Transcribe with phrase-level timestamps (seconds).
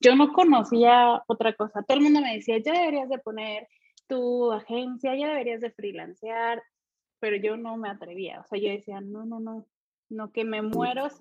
[0.00, 1.82] yo no conocía otra cosa.
[1.82, 3.68] Todo el mundo me decía, ya deberías de poner
[4.06, 6.62] tu agencia, ya deberías de freelancear,
[7.20, 8.40] pero yo no me atrevía.
[8.40, 9.66] O sea, yo decía, no, no, no,
[10.08, 11.16] no, que me muero si...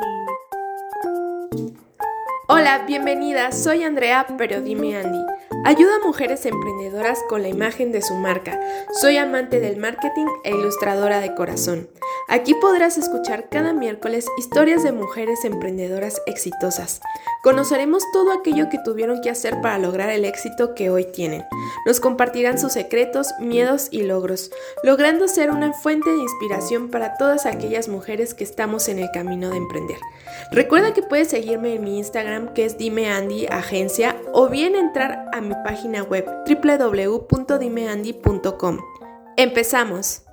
[2.50, 5.20] Hola, bienvenida, soy Andrea, pero dime Andy.
[5.66, 8.58] Ayuda a mujeres emprendedoras con la imagen de su marca.
[9.02, 11.90] Soy amante del marketing e ilustradora de corazón.
[12.30, 17.02] Aquí podrás escuchar cada miércoles historias de mujeres emprendedoras exitosas.
[17.44, 21.46] Conoceremos todo aquello que tuvieron que hacer para lograr el éxito que hoy tienen.
[21.86, 24.52] Nos compartirán sus secretos, miedos y logros,
[24.84, 29.50] logrando ser una fuente de inspiración para todas aquellas mujeres que estamos en el camino
[29.50, 29.98] de emprender.
[30.52, 35.26] Recuerda que puedes seguirme en mi Instagram que es Dime Andy Agencia o bien entrar
[35.34, 38.80] a mi página web www.dimeandy.com.
[39.38, 40.27] Empezamos.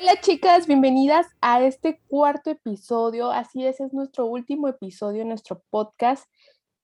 [0.00, 3.32] Hola chicas, bienvenidas a este cuarto episodio.
[3.32, 6.24] Así es, es nuestro último episodio en nuestro podcast.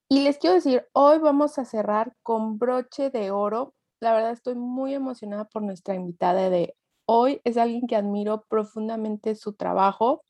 [0.09, 3.73] Y les quiero decir, hoy vamos a cerrar con broche de oro.
[4.01, 6.75] La verdad estoy muy emocionada por nuestra invitada de
[7.07, 7.41] hoy.
[7.45, 10.25] Es alguien que admiro profundamente su trabajo.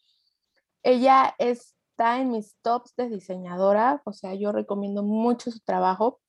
[0.82, 6.20] Ella está en mis tops de diseñadora, o sea, yo recomiendo mucho su trabajo.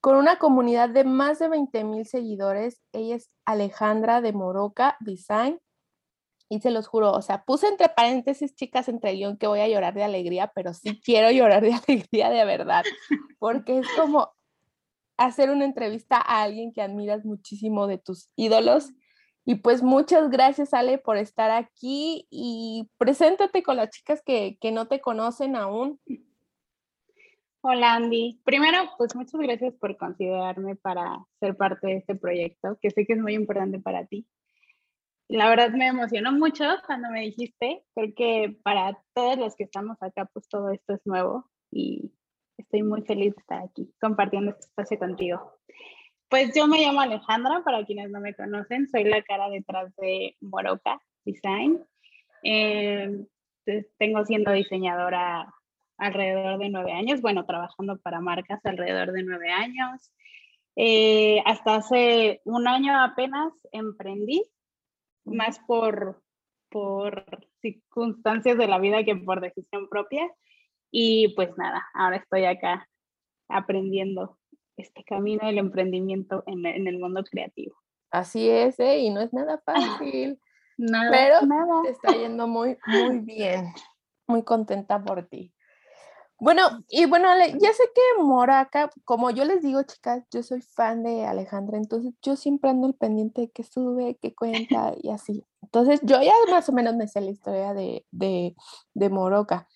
[0.00, 5.60] Con una comunidad de más de 20 mil seguidores, ella es Alejandra de Moroca Design.
[6.52, 9.68] Y se los juro, o sea, puse entre paréntesis, chicas, entre guion que voy a
[9.68, 12.84] llorar de alegría, pero sí quiero llorar de alegría de verdad,
[13.38, 14.34] porque es como
[15.16, 18.92] hacer una entrevista a alguien que admiras muchísimo de tus ídolos
[19.44, 24.86] y pues muchas gracias, Ale, por estar aquí y preséntate con las chicas que, no
[24.86, 25.98] te conocen aún.
[27.60, 28.40] Hola, Andy.
[28.44, 33.14] Primero, pues muchas gracias por considerarme para ser parte de este proyecto, que sé que
[33.14, 34.26] es muy importante para ti.
[35.32, 40.26] La verdad me emocionó mucho cuando me dijiste, porque para todos los que estamos acá,
[40.26, 42.12] pues todo esto es nuevo y
[42.58, 45.54] estoy muy feliz de estar aquí compartiendo este espacio contigo.
[46.28, 50.36] Pues yo me llamo Alejandra, para quienes no me conocen, soy la cara detrás de
[50.42, 51.82] Moroca Design.
[52.42, 53.24] Eh,
[53.96, 55.50] tengo siendo diseñadora
[55.96, 60.12] alrededor de nueve años, bueno, trabajando para marcas alrededor de nueve años.
[60.76, 64.42] Eh, hasta hace un año apenas emprendí,
[65.24, 66.22] más por,
[66.70, 67.24] por
[67.60, 70.30] circunstancias de la vida que por decisión propia.
[70.90, 72.88] Y pues nada, ahora estoy acá
[73.48, 74.38] aprendiendo
[74.76, 77.76] este camino del emprendimiento en, el mundo creativo.
[78.10, 78.98] Así es, ¿eh?
[78.98, 80.38] y no es nada fácil.
[80.76, 81.82] nada, pero nada.
[81.82, 83.72] te está yendo muy, muy bien.
[84.26, 85.52] Muy contenta por ti.
[86.42, 87.28] Bueno, y bueno,
[87.60, 92.14] ya sé que Moraca, como yo les digo, chicas, yo soy fan de Alejandra, entonces
[92.20, 95.46] yo siempre ando al pendiente de qué sube, qué cuenta y así.
[95.62, 98.56] Entonces yo ya más o menos me sé la historia de, de,
[98.92, 99.68] de Moroca.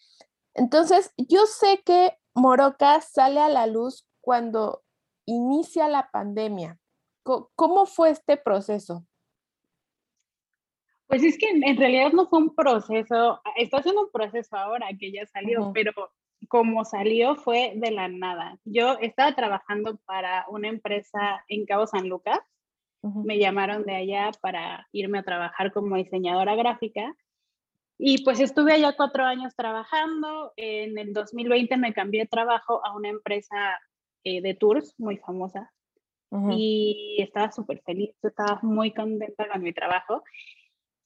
[0.55, 4.83] Entonces yo sé que Moroca sale a la luz cuando
[5.25, 6.81] inicia la pandemia.
[7.23, 9.07] ¿Cómo fue este proceso?
[11.07, 15.13] Pues es que en realidad no fue un proceso, está haciendo un proceso ahora que
[15.13, 15.93] ya salió, pero
[16.49, 18.59] como salió fue de la nada.
[18.65, 22.41] Yo estaba trabajando para una empresa en Cabo San Lucas,
[23.03, 27.15] me llamaron de allá para irme a trabajar como diseñadora gráfica
[27.99, 30.53] y pues estuve allá cuatro años trabajando.
[30.57, 33.79] En el 2020 me cambié de trabajo a una empresa
[34.25, 35.73] eh, de tours muy famosa
[36.51, 40.23] y estaba súper feliz, estaba muy contenta con mi trabajo,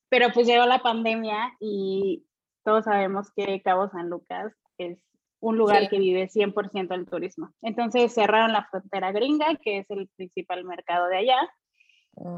[0.08, 2.24] pero pues llegó la pandemia y
[2.64, 4.98] todos sabemos que Cabo San Lucas es
[5.40, 7.50] un lugar que vive 100% del turismo.
[7.62, 11.38] Entonces cerraron la frontera gringa, que es el principal mercado de allá,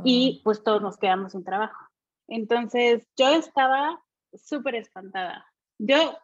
[0.04, 0.40] y ah.
[0.44, 1.76] pues todos nos quedamos sin trabajo.
[2.28, 4.00] Entonces yo estaba
[4.32, 5.44] súper espantada.
[5.78, 6.16] Yo,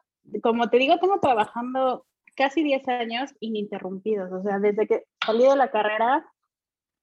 [0.42, 2.06] como te digo, tengo trabajando
[2.36, 4.32] casi 10 años ininterrumpidos.
[4.32, 6.24] O sea, desde que salí de la carrera,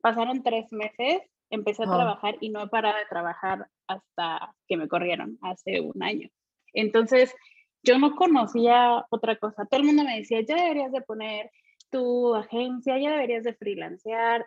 [0.01, 4.87] pasaron tres meses, empecé a trabajar y no he parado de trabajar hasta que me
[4.87, 6.29] corrieron hace un año.
[6.73, 7.33] Entonces,
[7.85, 9.65] yo no conocía otra cosa.
[9.65, 11.51] Todo el mundo me decía, ya deberías de poner
[11.89, 14.45] tu agencia, ya deberías de freelancear,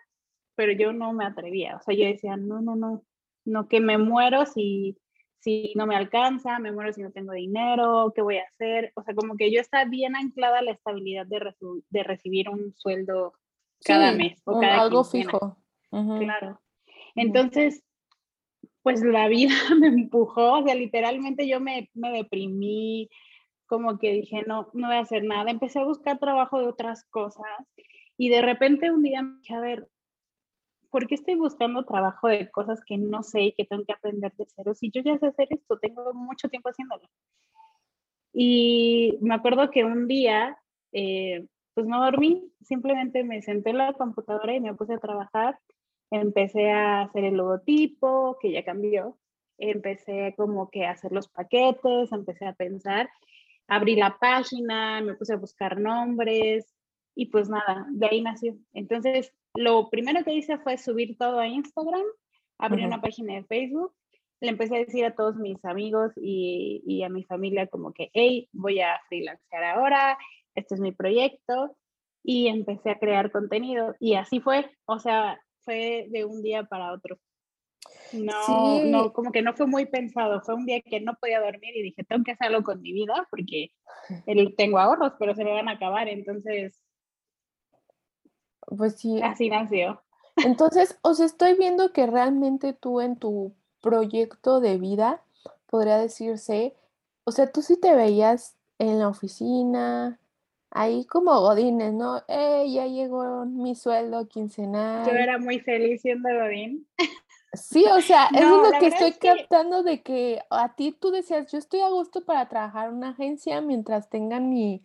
[0.54, 1.76] pero yo no me atrevía.
[1.76, 3.02] O sea, yo decía, no, no, no,
[3.44, 4.98] no, que me muero si
[5.40, 8.92] si no me alcanza, me muero si no tengo dinero, ¿qué voy a hacer?
[8.96, 11.54] O sea, como que yo estaba bien anclada a la estabilidad de,
[11.90, 13.34] de recibir un sueldo
[13.84, 15.56] cada mes o cada algo fijo.
[15.90, 16.60] Claro.
[17.14, 17.84] Entonces,
[18.82, 23.08] pues la vida me empujó, o sea, literalmente yo me, me deprimí,
[23.68, 25.50] como que dije, no, no voy a hacer nada.
[25.50, 27.46] Empecé a buscar trabajo de otras cosas
[28.16, 29.88] y de repente un día me dije, a ver,
[30.90, 34.32] ¿por qué estoy buscando trabajo de cosas que no sé y que tengo que aprender
[34.36, 34.74] de cero?
[34.74, 37.08] Si yo ya sé hacer esto, tengo mucho tiempo haciéndolo.
[38.32, 40.58] Y me acuerdo que un día,
[40.92, 45.58] eh, pues no dormí, simplemente me senté en la computadora y me puse a trabajar.
[46.10, 49.18] Empecé a hacer el logotipo, que ya cambió.
[49.58, 53.10] Empecé como que a hacer los paquetes, empecé a pensar.
[53.68, 56.74] Abrí la página, me puse a buscar nombres
[57.14, 58.56] y pues nada, de ahí nació.
[58.72, 62.04] Entonces, lo primero que hice fue subir todo a Instagram,
[62.58, 63.94] abrí una página de Facebook
[64.40, 68.10] le empecé a decir a todos mis amigos y, y, a mi familia como que,
[68.12, 70.16] hey, voy a freelancear ahora,
[70.54, 71.76] este es mi proyecto,
[72.22, 73.94] y empecé a crear contenido.
[73.98, 77.18] Y así fue, o sea, fue de un día para otro.
[78.12, 81.76] No, no, como que no fue muy pensado, fue un día que no podía dormir
[81.76, 83.70] y dije, tengo que hacerlo con mi vida porque
[84.56, 86.80] tengo ahorros, pero se me van a acabar, entonces...
[88.60, 89.20] Pues sí.
[89.22, 90.02] Así nació.
[90.44, 95.22] Entonces, os estoy viendo que realmente tú en tu proyecto de vida,
[95.66, 96.74] podría decirse,
[97.24, 100.18] o sea, tú sí te veías en la oficina,
[100.70, 102.22] ahí como Godines, ¿no?
[102.28, 105.06] Eh, ya llegó mi sueldo quincenal.
[105.06, 106.86] Yo era muy feliz siendo Godín.
[107.52, 111.50] Sí, o sea, eso es lo que estoy captando de que a ti tú decías,
[111.50, 114.82] yo estoy a gusto para trabajar en una agencia mientras tengan mi,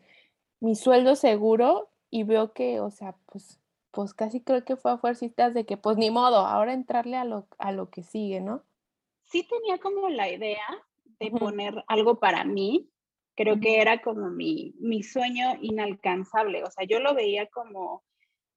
[0.59, 3.59] mi sueldo seguro y veo que, o sea, pues,
[3.91, 7.25] pues casi creo que fue a fuercitas de que, pues ni modo, ahora entrarle a
[7.25, 8.63] lo, a lo que sigue, ¿no?
[9.33, 10.67] sí tenía como la idea
[11.19, 12.89] de poner algo para mí.
[13.35, 16.63] Creo que era como mi, mi sueño inalcanzable.
[16.63, 18.03] O sea, yo lo veía como,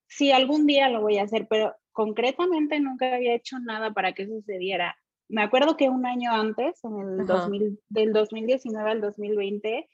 [0.07, 4.27] sí, algún día lo voy a hacer, pero concretamente nunca había hecho nada para que
[4.27, 4.99] sucediera.
[5.29, 9.89] Me acuerdo que un año antes, en el 2000, del 2019 al 2020,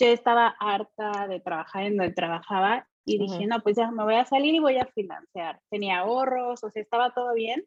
[0.00, 4.16] yo estaba harta de trabajar en donde trabajaba y dije, no, pues ya me voy
[4.16, 5.60] a salir y voy a financiar.
[5.70, 7.64] Tenía ahorros, o sea, estaba todo bien.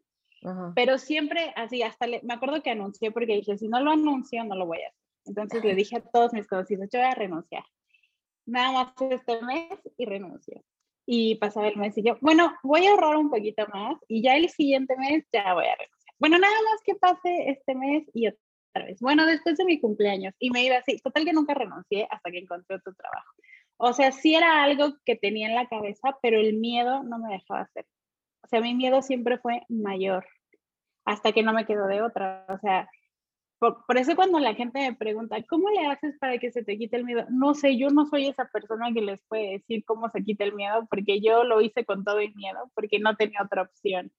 [0.76, 4.56] Pero siempre así, hasta me acuerdo que anuncié porque dije, si no lo anuncio, no
[4.56, 5.02] lo voy a hacer.
[5.28, 7.64] Entonces le dije a todos mis conocidos, yo voy a renunciar.
[8.46, 10.62] Nada más este mes y renuncio.
[11.10, 14.36] Y pasaba el mes y yo, bueno, voy a ahorrar un poquito más y ya
[14.36, 16.16] el siguiente mes ya voy a renunciar.
[16.20, 19.00] Bueno, nada más que pase este mes y otra vez.
[19.00, 20.34] Bueno, después de mi cumpleaños.
[20.38, 20.98] Y me iba así.
[20.98, 23.32] Total que nunca renuncié hasta que encontré otro trabajo.
[23.78, 27.34] O sea, sí era algo que tenía en la cabeza, pero el miedo no me
[27.34, 27.86] dejaba hacer.
[28.44, 30.26] O sea, mi miedo siempre fue mayor,
[31.06, 32.46] hasta que no me quedo de otra.
[32.50, 32.90] O sea,
[33.60, 36.98] por, eso cuando la gente me pregunta, ¿cómo le haces para que se te quite
[36.98, 37.26] el miedo?
[37.30, 40.54] No sé, yo no soy esa persona que les puede decir cómo se quita el
[40.54, 44.12] miedo, porque yo lo hice con todo el miedo, porque no tenía otra opción.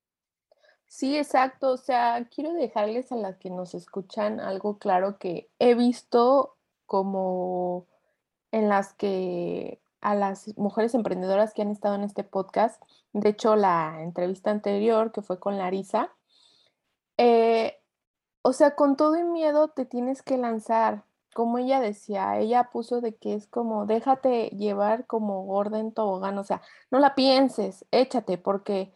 [0.86, 1.72] Sí, exacto.
[1.72, 6.56] O sea, quiero dejarles a las que nos escuchan algo claro que he visto
[6.86, 7.86] como
[8.50, 12.82] en las que a las mujeres emprendedoras que han estado en este podcast.
[13.12, 16.10] De hecho, la entrevista anterior, que fue con Larisa,
[17.16, 17.78] eh,
[18.48, 21.04] o sea, con todo y miedo te tienes que lanzar.
[21.34, 26.38] Como ella decía, ella puso de que es como, déjate llevar como gorda en tobogán,
[26.38, 28.90] o sea, no la pienses, échate, porque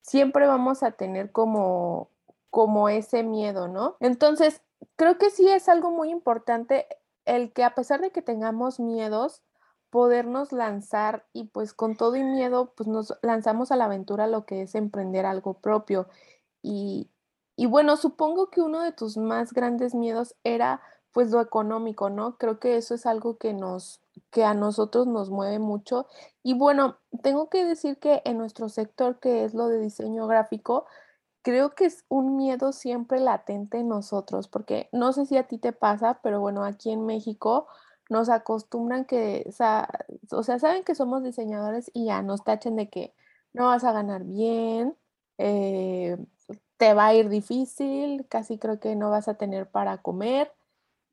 [0.00, 2.08] siempre vamos a tener como,
[2.48, 3.96] como ese miedo, ¿no?
[4.00, 4.62] Entonces,
[4.96, 6.86] creo que sí es algo muy importante
[7.26, 9.42] el que a pesar de que tengamos miedos,
[9.90, 14.46] podernos lanzar y pues con todo y miedo, pues nos lanzamos a la aventura lo
[14.46, 16.08] que es emprender algo propio.
[16.62, 17.10] Y,
[17.56, 20.80] y bueno, supongo que uno de tus más grandes miedos era
[21.12, 22.36] pues lo económico, ¿no?
[22.38, 26.06] Creo que eso es algo que nos que a nosotros nos mueve mucho.
[26.42, 30.86] Y bueno, tengo que decir que en nuestro sector, que es lo de diseño gráfico,
[31.42, 35.58] creo que es un miedo siempre latente en nosotros, porque no sé si a ti
[35.58, 37.68] te pasa, pero bueno, aquí en México
[38.10, 39.52] nos acostumbran que, o
[40.42, 43.14] sea, saben que somos diseñadores y ya nos tachen de que
[43.52, 44.96] no vas a ganar bien,
[45.38, 46.16] eh,
[46.84, 50.52] te va a ir difícil, casi creo que no vas a tener para comer.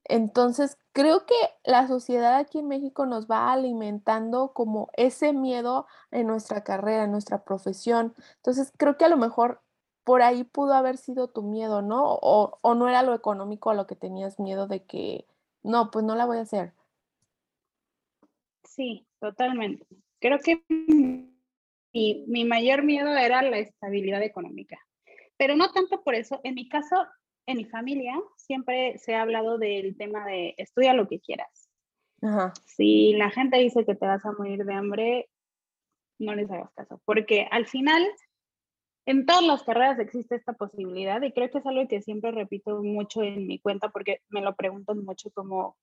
[0.03, 6.27] Entonces, creo que la sociedad aquí en México nos va alimentando como ese miedo en
[6.27, 8.13] nuestra carrera, en nuestra profesión.
[8.35, 9.61] Entonces, creo que a lo mejor
[10.03, 12.03] por ahí pudo haber sido tu miedo, ¿no?
[12.21, 15.25] O, o no era lo económico a lo que tenías miedo de que,
[15.63, 16.73] no, pues no la voy a hacer.
[18.65, 19.87] Sí, totalmente.
[20.19, 24.77] Creo que mi, mi mayor miedo era la estabilidad económica,
[25.41, 26.39] pero no tanto por eso.
[26.43, 26.95] En mi caso,
[27.47, 31.67] en mi familia, siempre se ha hablado del tema de estudia lo que quieras.
[32.67, 35.29] Si la gente dice que te vas a morir de hambre,
[36.19, 38.07] no les hagas caso, porque al final
[39.07, 42.83] en todas las carreras existe esta posibilidad y creo que es algo que siempre repito
[42.83, 45.75] mucho en mi cuenta porque me lo preguntan mucho como,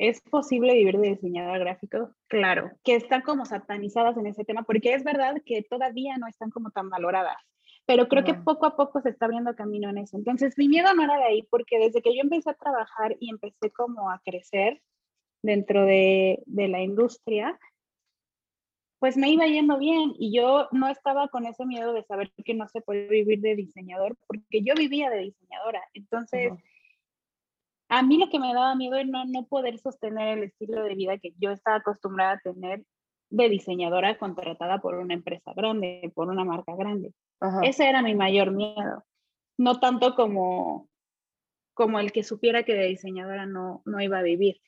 [0.00, 2.14] ¿Es posible vivir de diseñador gráfico?
[2.26, 6.50] Claro, que están como satanizadas en ese tema, porque es verdad que todavía no están
[6.50, 7.36] como tan valoradas,
[7.86, 10.16] pero creo que poco a poco se está abriendo camino en eso.
[10.16, 13.30] Entonces, mi miedo no era de ahí, porque desde que yo empecé a trabajar y
[13.30, 14.80] empecé como a crecer
[15.42, 17.58] dentro de, de la industria,
[19.00, 22.54] pues me iba yendo bien y yo no estaba con ese miedo de saber que
[22.54, 25.82] no se puede vivir de diseñador, porque yo vivía de diseñadora.
[25.94, 26.52] Entonces,
[27.88, 31.18] a mí lo que me daba miedo era no, poder sostener el estilo de vida
[31.18, 32.84] que yo estaba acostumbrada a tener
[33.30, 37.12] de diseñadora contratada por una empresa grande, por una marca grande.
[37.62, 39.04] Ese era mi mayor miedo.
[39.56, 40.88] No tanto como,
[41.74, 44.60] como el que supiera que de diseñadora no, no iba a vivir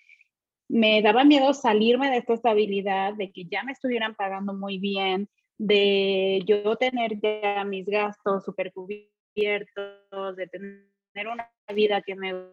[0.73, 5.29] me daba miedo salirme de esta estabilidad, de que ya me estuvieran pagando muy bien,
[5.59, 12.49] de yo tener ya mis gastos super cubiertos, de tener una vida que me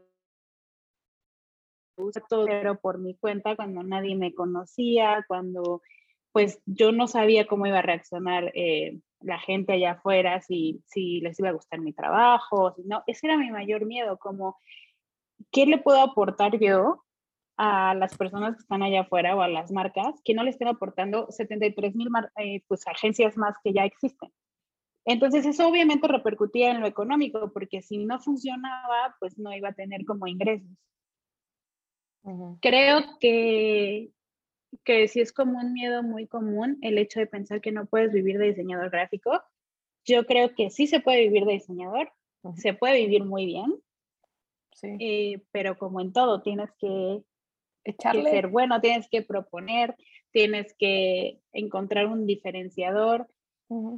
[1.95, 5.81] gusta todo pero por mi cuenta cuando nadie me conocía, cuando
[6.31, 11.21] pues yo no sabía cómo iba a reaccionar eh, la gente allá afuera, si, si
[11.21, 14.57] les iba a gustar mi trabajo, si no, ese era mi mayor miedo, como,
[15.51, 17.03] ¿qué le puedo aportar yo
[17.59, 20.69] a las personas que están allá afuera o a las marcas que no le estén
[20.69, 22.07] aportando 73 mil
[22.37, 24.31] eh, pues, agencias más que ya existen.
[25.03, 29.73] Entonces eso obviamente repercutía en lo económico porque si no funcionaba pues no iba a
[29.73, 30.69] tener como ingresos.
[32.61, 34.11] Creo que,
[34.83, 38.11] que sí es como un miedo muy común el hecho de pensar que no puedes
[38.11, 39.41] vivir de diseñador gráfico.
[40.05, 42.11] Yo creo que sí se puede vivir de diseñador,
[42.55, 43.75] se puede vivir muy bien,
[44.73, 44.95] sí.
[44.99, 47.21] Eh, pero como en todo tienes que
[47.83, 48.23] Echarle.
[48.23, 49.95] que ser bueno, tienes que proponer,
[50.31, 53.27] tienes que encontrar un diferenciador,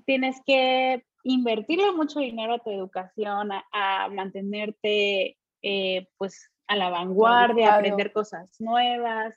[0.05, 7.73] tienes que invertirle mucho dinero a tu educación, a, mantenerte eh, pues a la vanguardia,
[7.73, 9.35] a aprender cosas nuevas,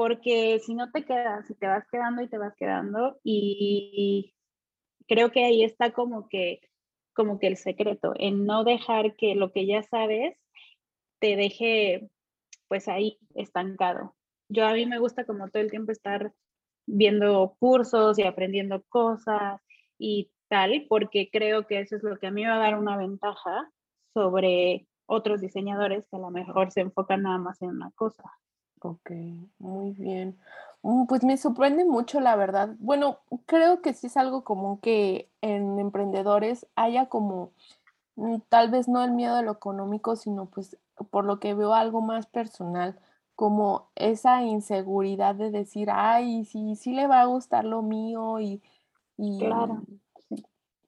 [0.00, 4.32] porque si no te quedas y te vas quedando y te vas quedando y
[5.06, 6.62] creo que ahí está como que
[7.12, 10.38] como que el secreto, en no dejar que lo que ya sabes
[11.18, 12.08] te deje
[12.66, 14.16] pues ahí estancado.
[14.48, 16.32] Yo a mí me gusta como todo el tiempo estar
[16.86, 19.60] viendo cursos y aprendiendo cosas
[19.98, 22.96] y tal, porque creo que eso es lo que a mí va a dar una
[22.96, 23.70] ventaja
[24.14, 28.24] sobre otros diseñadores que a lo mejor se enfocan nada más en una cosa.
[28.82, 29.10] Ok,
[29.58, 30.38] muy bien.
[30.82, 32.74] Mm, pues me sorprende mucho, la verdad.
[32.78, 37.52] Bueno, creo que sí es algo común que en emprendedores haya como,
[38.16, 40.78] mm, tal vez no el miedo a lo económico, sino pues
[41.10, 42.98] por lo que veo algo más personal,
[43.36, 48.62] como esa inseguridad de decir, ay, sí, sí le va a gustar lo mío y,
[49.38, 49.82] claro.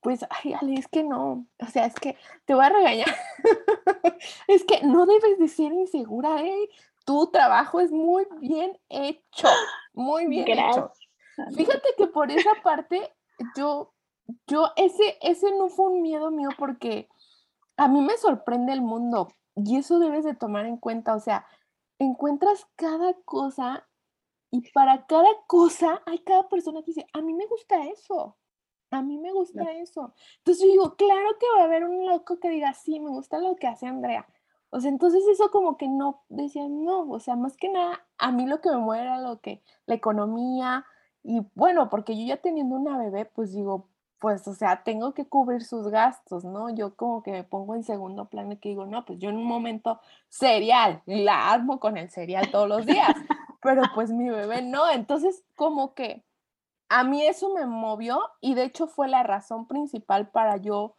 [0.00, 3.08] pues, ay, Ale, es que no, o sea, es que te voy a regañar,
[4.48, 6.68] es que no debes de ser insegura, ¿eh?
[7.04, 9.48] Tu trabajo es muy bien hecho,
[9.92, 10.90] muy bien hecho.
[11.56, 13.12] Fíjate que por esa parte,
[13.56, 13.92] yo,
[14.46, 17.08] yo, ese, ese no fue un miedo mío porque
[17.76, 21.46] a mí me sorprende el mundo, y eso debes de tomar en cuenta, o sea,
[21.98, 23.86] encuentras cada cosa
[24.50, 28.36] y para cada cosa hay cada persona que dice, a mí me gusta eso,
[28.90, 30.14] a mí me gusta eso.
[30.38, 33.38] Entonces yo digo, claro que va a haber un loco que diga, sí, me gusta
[33.38, 34.26] lo que hace Andrea.
[34.74, 38.32] O sea, entonces eso como que no, decía, no, o sea, más que nada, a
[38.32, 40.86] mí lo que me mueve era lo que, la economía,
[41.22, 43.88] y bueno, porque yo ya teniendo una bebé, pues digo,
[44.18, 46.70] pues, o sea, tengo que cubrir sus gastos, ¿no?
[46.70, 49.36] Yo como que me pongo en segundo plano y que digo, no, pues yo en
[49.36, 50.00] un momento
[50.30, 53.08] cereal, la armo con el cereal todos los días,
[53.62, 56.24] pero pues mi bebé no, entonces como que
[56.88, 60.94] a mí eso me movió y de hecho fue la razón principal para yo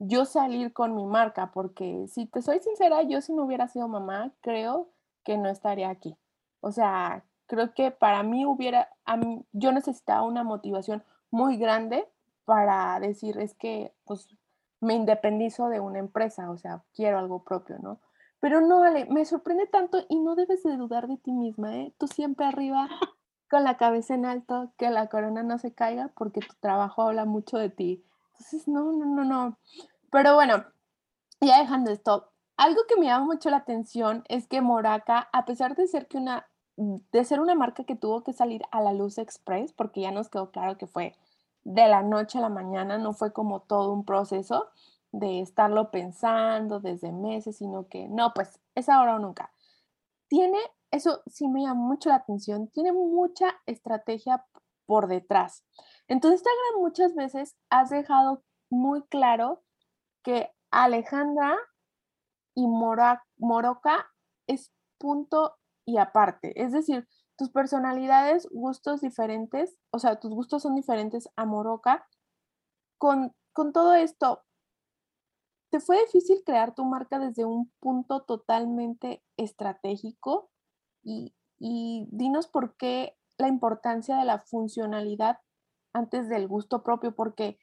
[0.00, 3.86] yo salir con mi marca, porque si te soy sincera, yo si no hubiera sido
[3.86, 4.88] mamá, creo
[5.24, 6.16] que no estaría aquí.
[6.60, 8.88] O sea, creo que para mí hubiera,
[9.52, 12.08] yo necesitaba una motivación muy grande
[12.46, 14.26] para decir, es que pues
[14.80, 18.00] me independizo de una empresa, o sea, quiero algo propio, ¿no?
[18.40, 21.92] Pero no, Ale, me sorprende tanto y no debes de dudar de ti misma, ¿eh?
[21.98, 22.88] Tú siempre arriba,
[23.50, 27.26] con la cabeza en alto, que la corona no se caiga porque tu trabajo habla
[27.26, 28.02] mucho de ti.
[28.32, 29.58] Entonces, no, no, no, no.
[30.10, 30.64] Pero bueno,
[31.40, 35.76] ya dejando esto, algo que me llama mucho la atención es que Moraca, a pesar
[35.76, 36.46] de ser que una
[36.80, 40.30] de ser una marca que tuvo que salir a la luz express, porque ya nos
[40.30, 41.14] quedó claro que fue
[41.62, 44.68] de la noche a la mañana, no fue como todo un proceso
[45.12, 49.52] de estarlo pensando desde meses, sino que no, pues es ahora o nunca.
[50.28, 50.58] Tiene,
[50.90, 54.46] eso sí me llama mucho la atención, tiene mucha estrategia
[54.86, 55.64] por detrás.
[56.08, 59.62] Entonces, Instagram muchas veces has dejado muy claro
[60.22, 61.56] que Alejandra
[62.54, 64.10] y Moroca
[64.46, 66.52] es punto y aparte.
[66.62, 72.06] Es decir, tus personalidades, gustos diferentes, o sea, tus gustos son diferentes a Moroca.
[72.98, 74.42] Con, con todo esto,
[75.70, 80.50] ¿te fue difícil crear tu marca desde un punto totalmente estratégico?
[81.02, 85.38] Y, y dinos por qué la importancia de la funcionalidad
[85.94, 87.58] antes del gusto propio, porque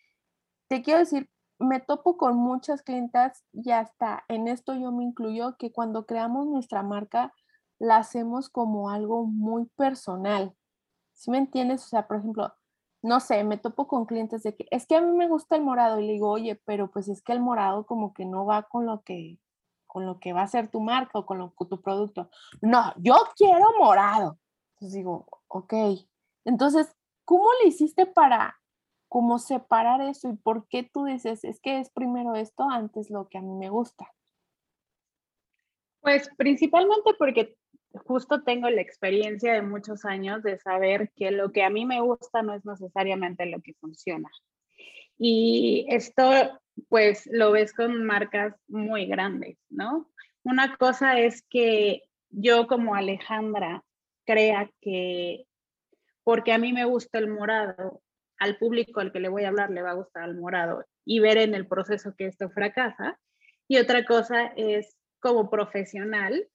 [0.70, 5.58] te quiero decir, me topo con muchas clientas y hasta en esto yo me incluyo
[5.58, 7.34] que cuando creamos nuestra marca
[7.80, 10.56] la hacemos como algo muy personal.
[11.14, 11.86] ¿Sí me entiendes?
[11.86, 12.54] O sea, por ejemplo,
[13.02, 15.64] no sé, me topo con clientes de que es que a mí me gusta el
[15.64, 18.64] morado y le digo, oye, pero pues es que el morado como que no va
[18.64, 19.40] con lo que
[19.88, 22.30] con lo que va a ser tu marca o con, lo, con tu producto.
[22.62, 24.38] No, yo quiero morado.
[24.74, 25.74] Entonces digo, ok.
[26.46, 26.94] Entonces,
[27.26, 28.57] ¿cómo le hiciste para
[29.08, 33.28] como separar eso y por qué tú dices, es que es primero esto antes lo
[33.30, 34.12] que a mí me gusta?
[36.02, 37.56] Pues principalmente porque
[38.06, 42.02] justo tengo la experiencia de muchos años de saber que lo que a mí me
[42.02, 44.30] gusta no es necesariamente lo que funciona.
[45.18, 46.32] Y esto,
[46.90, 50.10] pues, lo ves con marcas muy grandes, ¿no?
[50.44, 53.84] Una cosa es que yo como Alejandra
[54.26, 55.46] crea que
[56.24, 58.02] porque a mí me gusta el morado,
[58.40, 61.20] al público al que le voy a hablar le va a gustar el morado y
[61.20, 63.20] ver en el proceso que esto fracasa.
[63.68, 66.48] Y otra cosa es como profesional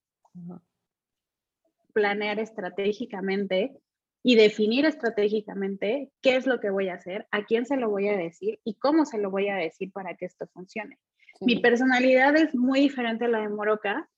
[1.92, 3.76] planear estratégicamente
[4.22, 8.08] y definir estratégicamente qué es lo que voy a hacer, a quién se lo voy
[8.08, 10.98] a decir y cómo se lo voy a decir para que esto funcione.
[11.40, 14.08] Mi personalidad es muy diferente a la de Moroca.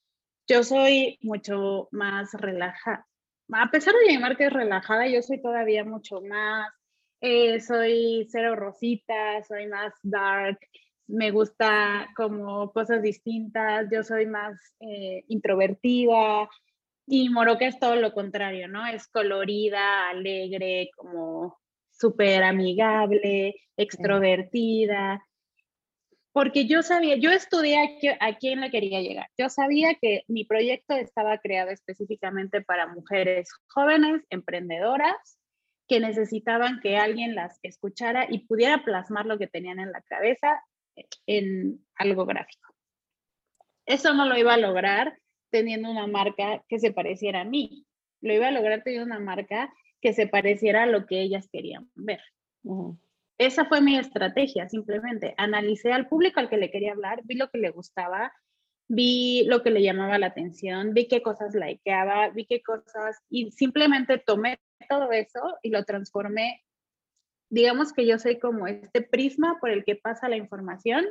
[0.47, 3.07] Yo soy mucho más relajada.
[3.53, 6.69] A pesar de que mi marca es relajada, yo soy todavía mucho más,
[7.27, 10.59] eh, soy cero rosita, soy más dark,
[11.07, 16.51] me gusta como cosas distintas, yo soy más eh, introvertida,
[17.07, 18.87] y Moroca es todo lo contrario, ¿no?
[18.87, 21.59] Es colorida, alegre, como
[21.91, 25.27] súper amigable, extrovertida.
[26.33, 29.29] Porque yo sabía, yo estudié a, quién le quería llegar.
[29.39, 35.39] Yo sabía que mi proyecto estaba creado específicamente para mujeres jóvenes, emprendedoras,
[35.89, 40.63] que necesitaban que alguien las escuchara y pudiera plasmar lo que tenían en la cabeza
[41.27, 42.75] en algo gráfico.
[43.87, 45.19] Eso no lo iba a lograr
[45.51, 47.87] teniendo una marca que se pareciera a mí.
[48.21, 51.91] Lo iba a lograr teniendo una marca que se pareciera a lo que ellas querían
[51.95, 52.21] ver.
[53.39, 55.35] Esa fue mi estrategia, simplemente.
[55.37, 58.33] Analicé al público al que le quería hablar, vi lo que le gustaba,
[58.89, 63.51] vi lo que le llamaba la atención, vi qué cosas likeaba, vi qué cosas, y
[63.51, 66.63] simplemente tomé todo eso y lo transformé.
[67.51, 71.07] Digamos que yo soy como este prisma por el que pasa la información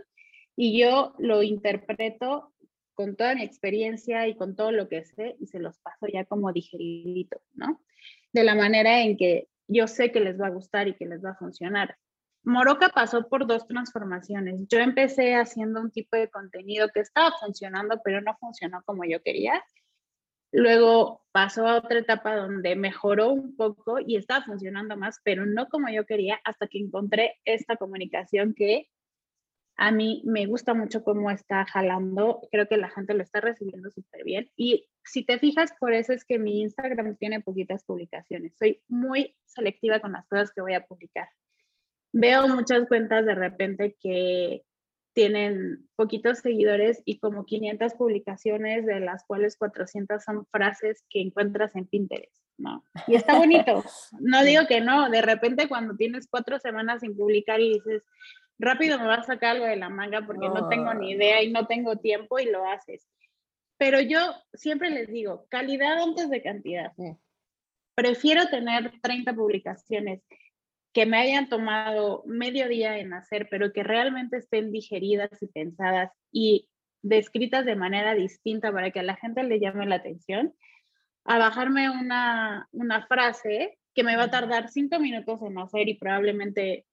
[0.56, 2.54] y yo lo interpreto
[2.94, 6.26] con toda mi experiencia y con todo lo que sé y se los paso ya
[6.26, 7.82] como digeridito, ¿no?
[8.32, 11.24] De la manera en que yo sé que les va a gustar y que les
[11.24, 11.98] va a funcionar.
[12.44, 14.68] Moroca pasó por dos transformaciones.
[14.68, 19.22] Yo empecé haciendo un tipo de contenido que estaba funcionando, pero no funcionó como yo
[19.24, 19.64] quería.
[20.54, 25.68] Luego pasó a otra etapa donde mejoró un poco y estaba funcionando más, pero no
[25.68, 28.88] como yo quería, hasta que encontré esta comunicación que
[29.76, 33.90] a mí me gusta mucho cómo está jalando, creo que la gente lo está recibiendo
[33.90, 34.52] súper bien.
[34.56, 38.56] Y si te fijas, por eso es que mi Instagram tiene poquitas publicaciones.
[38.56, 41.28] Soy muy selectiva con las cosas que voy a publicar.
[42.12, 44.62] Veo muchas cuentas de repente que
[45.14, 51.76] tienen poquitos seguidores y como 500 publicaciones, de las cuales 400 son frases que encuentras
[51.76, 52.84] en Pinterest, ¿no?
[53.08, 53.84] Y está bonito.
[54.20, 58.04] No digo que no, de repente cuando tienes cuatro semanas sin publicar y dices,
[58.58, 60.68] rápido me vas a sacar algo de la manga porque no.
[60.68, 63.08] tengo ni idea y no tengo tiempo y lo haces.
[63.78, 66.92] Pero yo siempre les digo, calidad antes de cantidad.
[67.96, 70.22] Prefiero tener 30 publicaciones
[70.94, 76.12] que me hayan tomado medio día en hacer, pero que realmente estén digeridas y pensadas
[76.32, 76.70] y
[77.02, 80.54] descritas de manera distinta para que a la gente le llame la atención,
[81.26, 85.98] a bajarme una, una frase que me va a tardar cinco minutos en hacer y
[85.98, 86.86] probablemente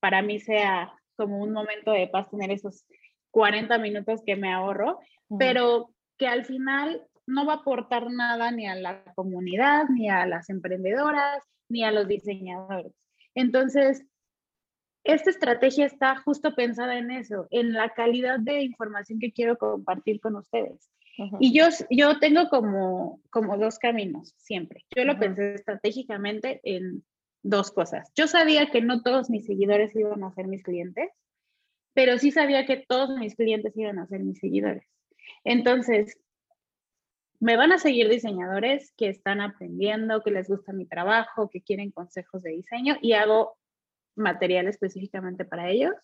[0.00, 2.84] para mí sea como un momento de paz tener esos
[3.30, 4.98] 40 minutos que me ahorro,
[5.38, 10.26] pero que al final no va a aportar nada ni a la comunidad, ni a
[10.26, 12.92] las emprendedoras, ni a los diseñadores.
[13.40, 14.04] Entonces,
[15.04, 20.20] esta estrategia está justo pensada en eso, en la calidad de información que quiero compartir
[20.20, 20.90] con ustedes.
[21.38, 24.86] Y yo, yo tengo como, como dos caminos siempre.
[24.96, 27.04] Yo lo pensé estratégicamente en
[27.42, 28.10] dos cosas.
[28.14, 31.10] Yo sabía que no todos mis seguidores iban a ser mis clientes,
[31.92, 34.86] pero sí sabía que todos mis clientes iban a ser mis seguidores.
[35.44, 36.18] Entonces,
[37.40, 41.90] me van a seguir diseñadores que están aprendiendo, que les gusta mi trabajo, que quieren
[41.90, 43.56] consejos de diseño y hago
[44.14, 45.94] material específicamente para ellos.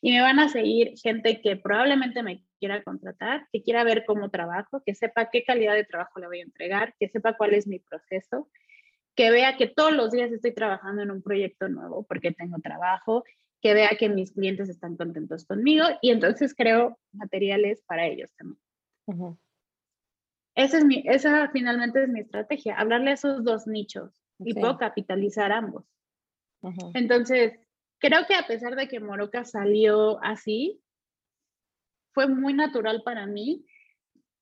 [0.00, 4.30] Y me van a seguir gente que probablemente me quiera contratar, que quiera ver cómo
[4.30, 7.66] trabajo, que sepa qué calidad de trabajo le voy a entregar, que sepa cuál es
[7.66, 8.48] mi proceso,
[9.14, 13.24] que vea que todos los días estoy trabajando en un proyecto nuevo porque tengo trabajo,
[13.60, 19.38] que vea que mis clientes están contentos conmigo y entonces creo materiales para ellos también.
[20.58, 24.76] Esa, es mi, esa finalmente es mi estrategia, hablarle a esos dos nichos y puedo
[24.76, 25.84] capitalizar ambos.
[26.94, 27.52] Entonces,
[28.00, 30.82] creo que a pesar de que Moroca salió así,
[32.12, 33.64] fue muy natural para mí.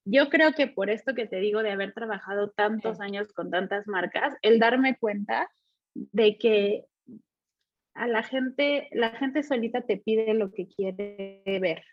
[0.06, 3.86] Yo creo que por esto que te digo de haber trabajado tantos años con tantas
[3.86, 5.50] marcas, el darme cuenta
[5.92, 6.86] de que
[7.92, 11.84] a la gente, la gente solita te pide lo que quiere ver.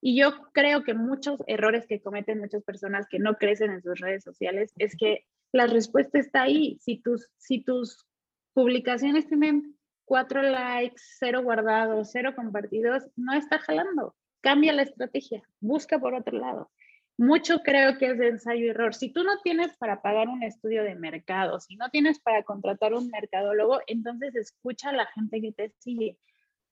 [0.00, 3.98] Y yo creo que muchos errores que cometen muchas personas que no crecen en sus
[3.98, 6.78] redes sociales es que la respuesta está ahí.
[6.80, 8.06] Si tus, si tus
[8.52, 14.14] publicaciones tienen cuatro likes, cero guardados, cero compartidos, no está jalando.
[14.40, 16.70] Cambia la estrategia, busca por otro lado.
[17.16, 18.94] Mucho creo que es de ensayo y error.
[18.94, 22.94] Si tú no tienes para pagar un estudio de mercado, si no tienes para contratar
[22.94, 26.16] un mercadólogo, entonces escucha a la gente que te sigue.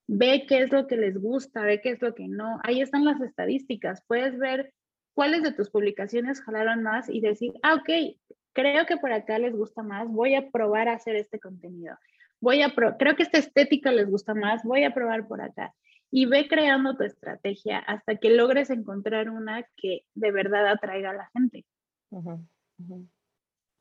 [0.07, 2.59] Ve qué es lo que les gusta, ve qué es lo que no.
[2.63, 4.01] Ahí están las estadísticas.
[4.07, 4.73] Puedes ver
[5.13, 8.15] cuáles de tus publicaciones jalaron más y decir, ah, ok,
[8.53, 11.95] creo que por acá les gusta más, voy a probar a hacer este contenido.
[12.39, 15.73] Voy a creo que esta estética les gusta más, voy a probar por acá
[16.11, 21.15] y ve creando tu estrategia hasta que logres encontrar una que de verdad atraiga a
[21.15, 21.65] la gente.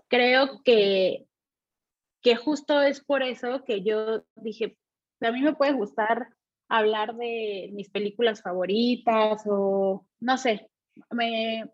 [0.09, 1.27] Creo que,
[2.23, 4.77] que justo es por eso que yo dije,
[5.21, 6.29] a mí me puede gustar
[6.69, 10.69] hablar de mis películas favoritas o no sé,
[11.11, 11.71] me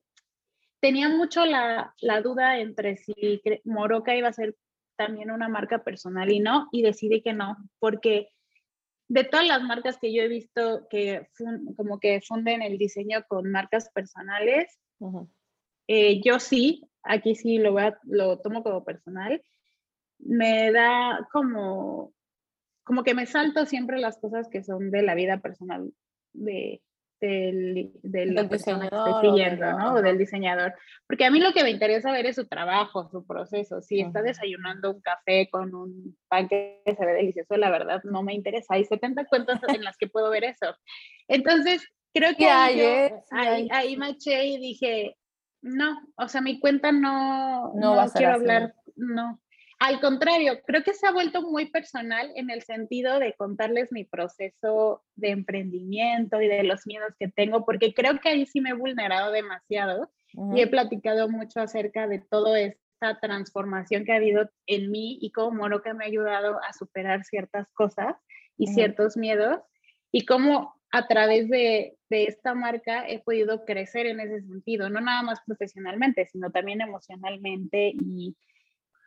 [0.81, 4.57] tenía mucho la, la duda entre si Moroca iba a ser
[4.96, 8.28] también una marca personal y no, y decidí que no, porque
[9.09, 11.28] de todas las marcas que yo he visto que
[11.76, 14.78] como que funden el diseño con marcas personales,
[15.87, 19.42] eh, yo sí, aquí sí lo, voy lo tomo como personal,
[20.18, 22.12] me da como,
[22.85, 25.92] como que me salto siempre las cosas que son de la vida personal
[26.33, 26.83] de,
[27.21, 29.95] del, de la persona que esté siguiendo, ¿no?
[29.95, 30.75] O del diseñador.
[31.07, 33.81] Porque a mí lo que me interesa ver es su trabajo, su proceso.
[33.81, 38.23] Si está desayunando un café con un pan que se ve delicioso, la verdad no
[38.23, 38.75] me interesa.
[38.75, 40.75] Hay 70 cuentas en las que puedo ver eso.
[41.29, 42.81] Entonces, creo que ahí,
[43.31, 45.16] ahí, ahí, maché y dije,
[45.62, 49.40] no, o sea, mi cuenta no, no, va a quiero hablar, no.
[49.85, 54.05] Al contrario, creo que se ha vuelto muy personal en el sentido de contarles mi
[54.05, 58.71] proceso de emprendimiento y de los miedos que tengo, porque creo que ahí sí me
[58.71, 60.09] he vulnerado demasiado
[60.55, 65.33] y he platicado mucho acerca de toda esta transformación que ha habido en mí y
[65.33, 68.14] cómo Moroca me ha ayudado a superar ciertas cosas
[68.57, 69.59] y ciertos miedos
[70.12, 75.01] y cómo a través de, de, esta marca he podido crecer en ese sentido, no
[75.01, 78.37] nada más profesionalmente, sino también emocionalmente y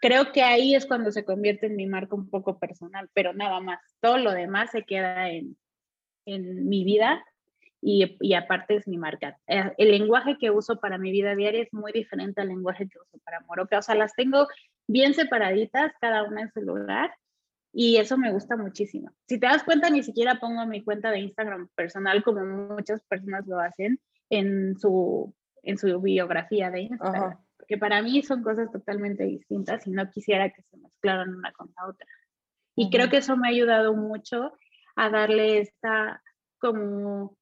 [0.01, 3.59] creo que ahí es cuando se convierte en mi marca un poco personal, pero nada
[3.59, 3.79] más.
[4.01, 5.57] Todo lo demás se queda en,
[6.25, 7.23] en mi vida
[7.81, 9.37] y, y, aparte es mi marca.
[9.47, 12.99] Eh, el lenguaje que uso para mi vida diaria es muy diferente al lenguaje que
[12.99, 13.79] uso para Moroca.
[13.79, 14.47] O sea, las tengo
[14.87, 17.13] bien separaditas, cada una en su lugar.
[17.71, 19.11] Y eso me gusta muchísimo.
[19.27, 23.45] Si te das cuenta, ni siquiera pongo mi cuenta de Instagram personal como muchas personas
[23.47, 29.23] lo hacen en su, en su biografía de Instagram que para mí son cosas totalmente
[29.23, 32.07] distintas y no quisiera que se mezclaran una con la otra.
[32.75, 34.53] Y creo que eso me ha ayudado mucho
[34.95, 36.21] a darle esta,
[36.59, 37.37] como,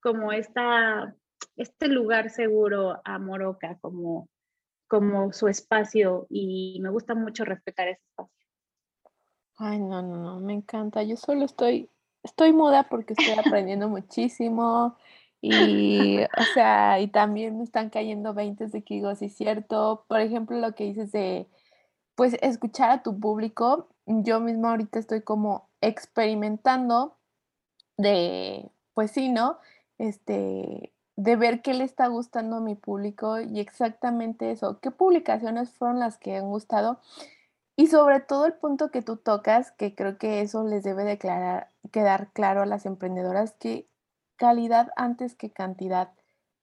[0.00, 1.14] como esta,
[1.56, 4.28] este lugar seguro a Moroca, como,
[4.88, 8.42] como su espacio y me gusta mucho respetar ese espacio.
[9.56, 11.02] Ay, no, no, no, me encanta.
[11.02, 11.88] Yo solo estoy,
[12.22, 14.96] estoy muda porque estoy aprendiendo muchísimo.
[15.42, 20.06] Y, o sea, y también me están cayendo 20 de que digo, sí cierto.
[20.08, 21.48] Por ejemplo, lo que dices de,
[22.14, 23.88] pues, escuchar a tu público.
[24.06, 27.16] Yo mismo ahorita estoy como experimentando
[27.98, 29.58] de, pues sí, ¿no?
[29.98, 35.70] Este, de ver qué le está gustando a mi público y exactamente eso, qué publicaciones
[35.70, 37.00] fueron las que han gustado.
[37.76, 41.70] Y sobre todo el punto que tú tocas, que creo que eso les debe declarar,
[41.90, 43.88] quedar claro a las emprendedoras, que
[44.36, 46.12] calidad antes que cantidad.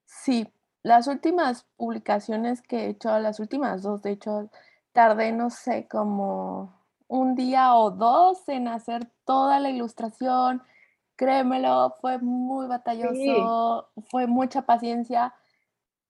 [0.05, 0.51] Sí,
[0.83, 4.49] las últimas publicaciones que he hecho, las últimas dos, de hecho,
[4.91, 6.73] tardé, no sé, como
[7.07, 10.63] un día o dos en hacer toda la ilustración.
[11.15, 15.33] Créemelo, fue muy batalloso, fue mucha paciencia,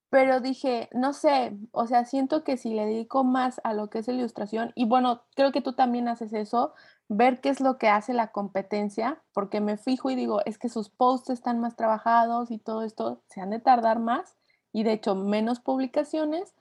[0.10, 4.00] pero dije, no sé, o sea, siento que si le dedico más a lo que
[4.00, 6.74] es ilustración, y bueno, creo que tú también haces eso,
[7.10, 10.70] ver qué es lo que hace la competencia, porque me fijo y digo, es que
[10.70, 14.38] sus posts están más trabajados y todo esto se han de tardar más
[14.72, 16.54] y de hecho menos publicaciones,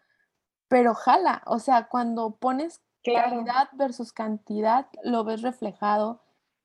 [0.66, 6.22] pero jala, o sea, cuando pones calidad versus cantidad, lo ves reflejado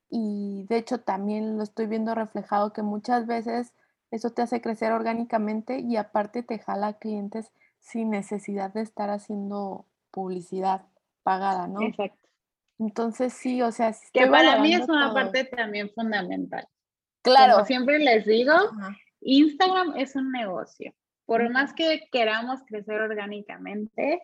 [0.10, 3.74] y de hecho también lo estoy viendo reflejado que muchas veces
[4.12, 9.86] eso te hace crecer orgánicamente y aparte te jala clientes sin necesidad de estar haciendo
[10.12, 10.86] publicidad
[11.24, 11.82] pagada, ¿no?
[11.82, 12.23] Exacto.
[12.80, 16.68] Entonces sí, o sea, que para mí es una parte también fundamental.
[17.22, 17.54] Claro.
[17.54, 18.54] Como siempre les digo,
[19.22, 20.94] Instagram es un negocio.
[21.26, 24.22] Por más que queramos crecer orgánicamente,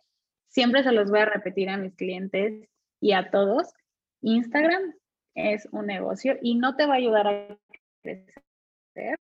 [0.50, 2.68] siempre se los voy a repetir a mis clientes
[3.00, 3.74] y a todos,
[4.22, 4.94] Instagram
[5.36, 7.58] es un negocio y no te va a ayudar a
[8.02, 9.20] crecer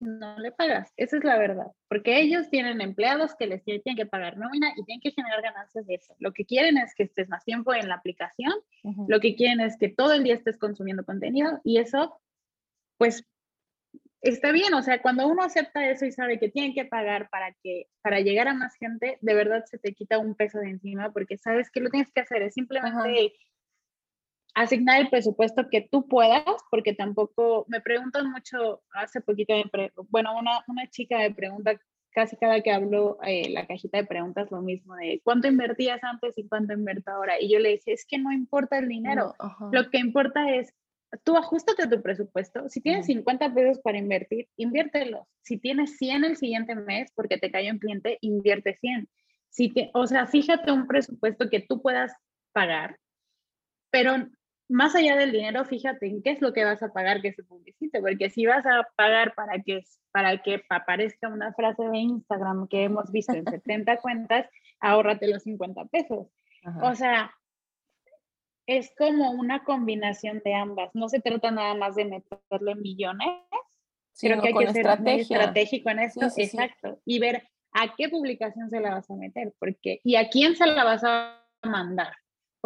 [0.00, 0.92] no le pagas.
[0.96, 1.66] Esa es la verdad.
[1.88, 5.86] Porque ellos tienen empleados que les tienen que pagar nómina y tienen que generar ganancias
[5.86, 6.14] de eso.
[6.18, 8.52] Lo que quieren es que estés más tiempo en la aplicación.
[9.08, 12.20] Lo que quieren es que todo el día estés consumiendo contenido y eso,
[12.98, 13.24] pues,
[14.20, 14.74] está bien.
[14.74, 18.20] O sea, cuando uno acepta eso y sabe que tienen que pagar para, que, para
[18.20, 21.70] llegar a más gente, de verdad se te quita un peso de encima porque sabes
[21.70, 22.42] que lo tienes que hacer.
[22.42, 23.32] Es simplemente
[24.56, 29.52] asignar el presupuesto que tú puedas, porque tampoco me preguntan mucho, hace poquito,
[30.08, 31.78] bueno, una, una, chica me pregunta
[32.10, 36.38] casi cada que hablo eh, la cajita de preguntas lo mismo de cuánto invertías antes
[36.38, 37.38] y cuánto invierto ahora.
[37.38, 39.34] Y yo le dije, es que no importa el dinero,
[39.72, 40.72] lo que importa es
[41.22, 42.70] tú ajustate tu presupuesto.
[42.70, 45.26] Si tienes 50 pesos para invertir, inviértelos.
[45.42, 49.06] Si tienes 100 el siguiente mes porque te cayó un cliente, invierte 100.
[49.50, 52.14] Si te, o sea, fíjate un presupuesto que tú puedas
[52.52, 52.98] pagar,
[53.90, 54.14] pero
[54.68, 57.44] más allá del dinero, fíjate en qué es lo que vas a pagar que se
[57.44, 62.66] publicite, porque si vas a pagar para que, para que aparezca una frase de Instagram
[62.68, 64.46] que hemos visto en 70 cuentas,
[64.80, 66.28] ahórrate los 50 pesos.
[66.82, 67.30] O sea,
[68.66, 70.90] es como una combinación de ambas.
[70.94, 73.28] No se trata nada más de meterle millones,
[74.12, 78.68] sino que hay que ser muy estratégico en esto, exacto, y ver a qué publicación
[78.70, 82.14] se la vas a meter, porque y a quién se la vas a mandar.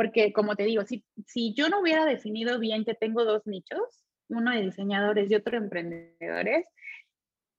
[0.00, 4.02] Porque, como te digo, si, si yo no hubiera definido bien que tengo dos nichos,
[4.30, 6.64] uno de diseñadores y otro de emprendedores,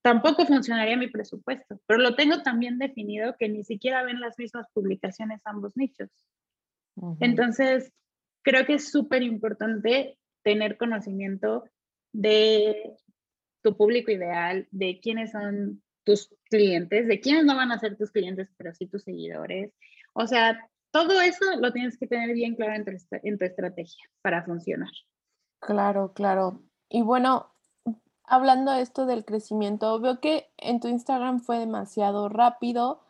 [0.01, 1.79] tampoco funcionaría mi presupuesto.
[1.85, 6.09] Pero lo tengo también definido que ni siquiera ven las mismas publicaciones ambos nichos.
[7.19, 7.93] Entonces,
[8.41, 11.65] creo que es súper importante tener conocimiento
[12.11, 12.95] de
[13.61, 18.09] tu público ideal, de quiénes son tus clientes, de quiénes no van a ser tus
[18.09, 19.71] clientes, pero sí tus seguidores.
[20.13, 20.59] O sea,
[20.91, 24.89] todo eso lo tienes que tener bien claro en tu, estrategia para funcionar.
[25.59, 26.61] Claro, claro.
[26.89, 27.51] Y bueno,
[28.23, 33.01] hablando de esto del crecimiento, veo que en tu Instagram fue demasiado rápido.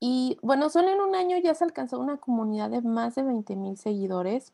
[0.00, 3.56] Y bueno, solo en un año ya se alcanzó una comunidad de más de 20
[3.56, 4.52] mil seguidores.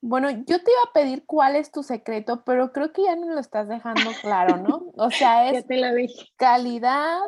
[0.00, 3.26] Bueno, yo te iba a pedir cuál es tu secreto, pero creo que ya no
[3.26, 4.90] lo estás dejando claro, ¿no?
[4.96, 5.66] O sea, es
[6.36, 7.20] calidad,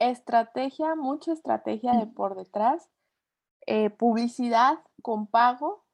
[0.00, 2.90] estrategia, mucha estrategia de por detrás
[3.66, 5.84] eh, publicidad con pago,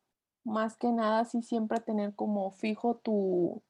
[0.45, 3.63] más que nada, sí siempre tener como fijo tu,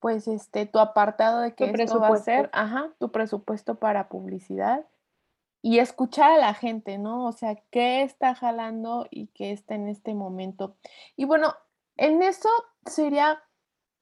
[0.00, 4.86] pues este, tu apartado de que esto va a ser, ajá, tu presupuesto para publicidad
[5.62, 7.26] y escuchar a la gente, ¿no?
[7.26, 10.76] O sea, qué está jalando y qué está en este momento.
[11.16, 11.54] Y bueno,
[11.96, 12.48] en eso
[12.86, 13.42] sería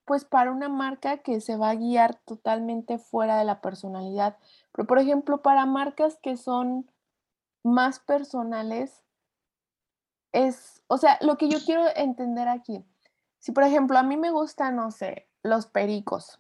[0.04, 4.38] pues para una marca que se va a guiar totalmente fuera de la personalidad.
[4.72, 6.88] Pero por ejemplo, para marcas que son
[7.64, 9.02] más personales,
[10.36, 12.84] es, o sea, lo que yo quiero entender aquí,
[13.38, 16.38] si por ejemplo a mí me gustan, no sé, los pericos,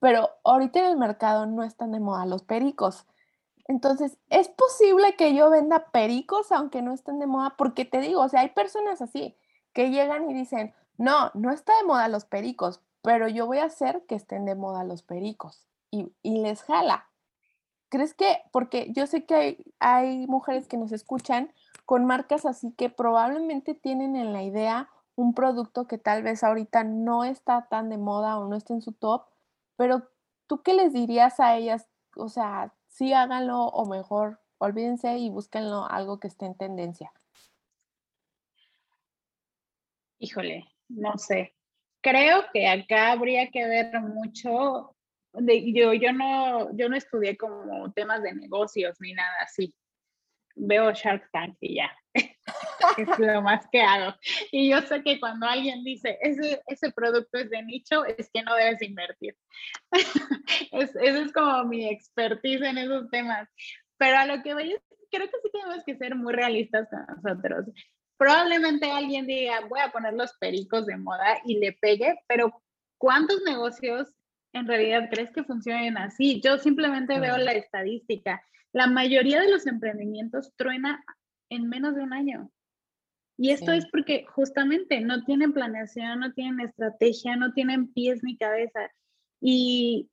[0.00, 3.06] pero ahorita en el mercado no están de moda los pericos.
[3.68, 7.54] Entonces, ¿es posible que yo venda pericos aunque no estén de moda?
[7.58, 9.36] Porque te digo, o sea, hay personas así
[9.72, 13.64] que llegan y dicen, no, no está de moda los pericos, pero yo voy a
[13.64, 17.08] hacer que estén de moda los pericos y, y les jala.
[17.88, 21.52] ¿Crees que, porque yo sé que hay, hay mujeres que nos escuchan
[21.86, 26.84] con marcas así que probablemente tienen en la idea un producto que tal vez ahorita
[26.84, 29.24] no está tan de moda o no está en su top,
[29.76, 30.10] pero
[30.46, 31.88] tú qué les dirías a ellas?
[32.16, 37.12] O sea, sí háganlo o mejor olvídense y búsquenlo algo que esté en tendencia.
[40.18, 41.54] Híjole, no sé.
[42.00, 44.96] Creo que acá habría que ver mucho
[45.32, 49.74] de, yo, yo no yo no estudié como temas de negocios ni nada así
[50.56, 51.90] veo Shark Tank y ya.
[52.96, 54.14] es lo más que hago.
[54.50, 58.42] Y yo sé que cuando alguien dice, ese, ese producto es de nicho, es que
[58.42, 59.36] no debes invertir.
[60.72, 63.48] es, eso es como mi expertise en esos temas.
[63.98, 64.76] Pero a lo que voy,
[65.10, 67.66] creo que sí tenemos que ser muy realistas con nosotros.
[68.16, 72.62] Probablemente alguien diga, voy a poner los pericos de moda y le pegue, pero
[72.98, 74.08] ¿cuántos negocios
[74.54, 76.40] en realidad crees que funcionen así?
[76.40, 78.42] Yo simplemente veo la estadística
[78.76, 81.02] la mayoría de los emprendimientos truena
[81.48, 82.50] en menos de un año.
[83.38, 88.36] Y esto es porque justamente no tienen planeación, no tienen estrategia, no tienen pies ni
[88.36, 88.90] cabeza.
[89.40, 90.10] Y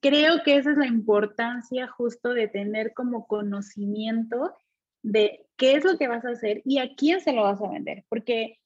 [0.00, 4.56] creo que esa es la importancia justo de tener como conocimiento
[5.02, 7.68] de qué es lo que vas a hacer y a quién se lo vas a
[7.68, 8.06] vender.
[8.08, 8.60] Porque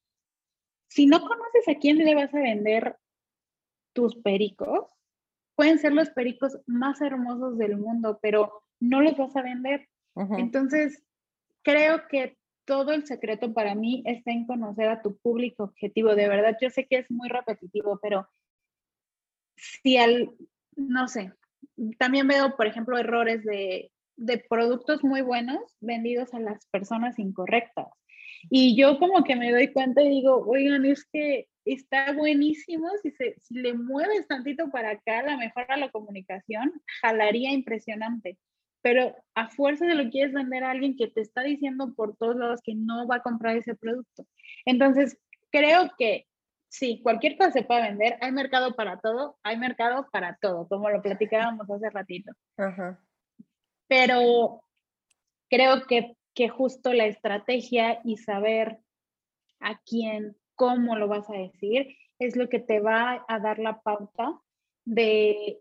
[0.86, 2.96] si no conoces a quién le vas a vender
[3.94, 4.88] tus pericos,
[5.56, 9.88] pueden ser los pericos más hermosos del mundo, pero no los vas a vender.
[10.36, 11.02] Entonces,
[11.62, 16.14] creo que todo el secreto para mí está en conocer a tu público objetivo.
[16.14, 18.28] De verdad, yo sé que es muy repetitivo, pero
[19.56, 20.30] si al,
[20.76, 21.32] no sé,
[21.98, 27.86] también veo, por ejemplo, errores de, de productos muy buenos vendidos a las personas incorrectas.
[28.50, 33.10] Y yo como que me doy cuenta y digo, oigan, es que está buenísimo, si,
[33.12, 38.38] se, si le mueves tantito para acá, la mejora la comunicación, jalaría impresionante.
[38.82, 42.36] Pero a fuerza de lo quieres vender a alguien que te está diciendo por todos
[42.36, 44.24] lados que no va a comprar ese producto.
[44.64, 45.18] Entonces,
[45.50, 46.26] creo que
[46.68, 50.90] sí, cualquier cosa se puede vender, hay mercado para todo, hay mercado para todo, como
[50.90, 52.32] lo platicábamos hace ratito.
[53.88, 54.60] Pero
[55.48, 58.78] creo que, que justo la estrategia y saber
[59.60, 63.80] a quién, cómo lo vas a decir, es lo que te va a dar la
[63.80, 64.38] pauta
[64.84, 65.60] de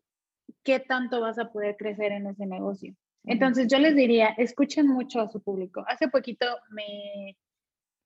[0.63, 2.95] qué tanto vas a poder crecer en ese negocio.
[3.27, 5.83] Entonces yo les diría, escuchen mucho a su público.
[5.87, 7.37] Hace poquito me,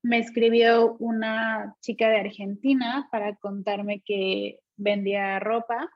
[0.03, 5.89] me escribió una chica de Argentina para contarme que vendía ropa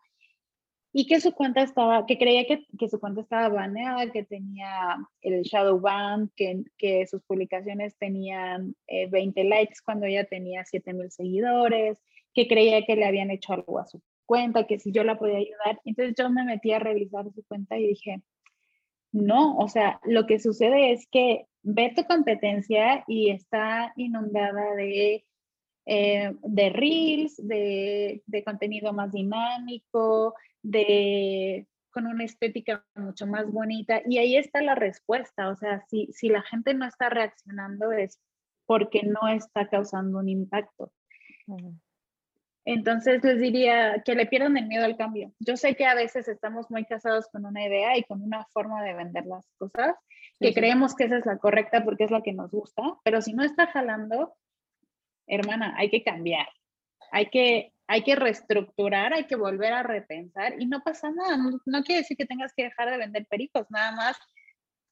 [0.94, 4.96] y que su cuenta estaba, que creía que, que su cuenta estaba baneada, que tenía
[5.22, 11.12] el shadow ban, que, que sus publicaciones tenían 20 eh, likes cuando ella tenía 7000
[11.12, 12.00] seguidores,
[12.34, 15.38] que creía que le habían hecho algo a su cuenta, que si yo la podía
[15.38, 15.82] ayudar.
[15.84, 18.22] Entonces yo me metí a revisar su cuenta y dije,
[19.16, 25.26] no, o sea, lo que sucede es que ve tu competencia y está inundada de,
[25.86, 34.02] eh, de reels, de, contenido más dinámico, de con una estética mucho más bonita.
[34.06, 35.48] Y ahí está la respuesta.
[35.48, 38.20] O sea, si, si la gente no está reaccionando es
[38.66, 40.92] porque no está causando un impacto.
[42.66, 45.32] Entonces les diría que le pierdan el miedo al cambio.
[45.40, 48.84] Yo sé que a veces estamos muy casados con una idea y con una forma
[48.84, 49.96] de vender las cosas,
[50.40, 53.34] que creemos que esa es la correcta porque es la que nos gusta, pero si
[53.34, 54.36] no está jalando,
[55.28, 56.48] hermana, hay que cambiar.
[57.12, 61.38] Hay que, hay que reestructurar, hay que volver a repensar y no pasa nada.
[61.38, 64.18] No, quiere decir que tengas que dejar de vender pericos, nada más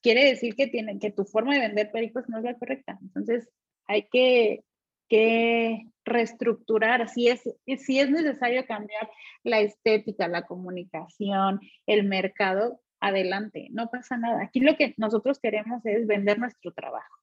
[0.01, 2.99] quiere decir que, tiene, que tu forma de vender pericos no es la correcta.
[3.01, 3.49] Entonces,
[3.87, 4.63] hay que
[5.09, 7.41] que reestructurar, si es,
[7.77, 9.09] si es necesario cambiar
[9.43, 14.43] la estética, la comunicación, el mercado, adelante, no pasa nada.
[14.43, 17.19] Aquí lo que nosotros queremos es vender nuestro trabajo.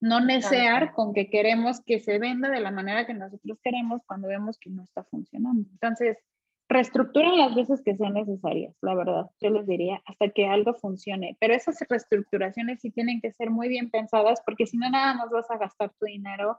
[0.00, 4.28] No necear con que queremos que se venda de la manera que nosotros queremos cuando
[4.28, 5.68] vemos que no está funcionando.
[5.70, 6.18] Entonces,
[6.72, 11.36] reestructuren las veces que sean necesarias, la verdad, yo les diría, hasta que algo funcione.
[11.40, 15.30] Pero esas reestructuraciones sí tienen que ser muy bien pensadas porque si no, nada más
[15.30, 16.58] vas a gastar tu dinero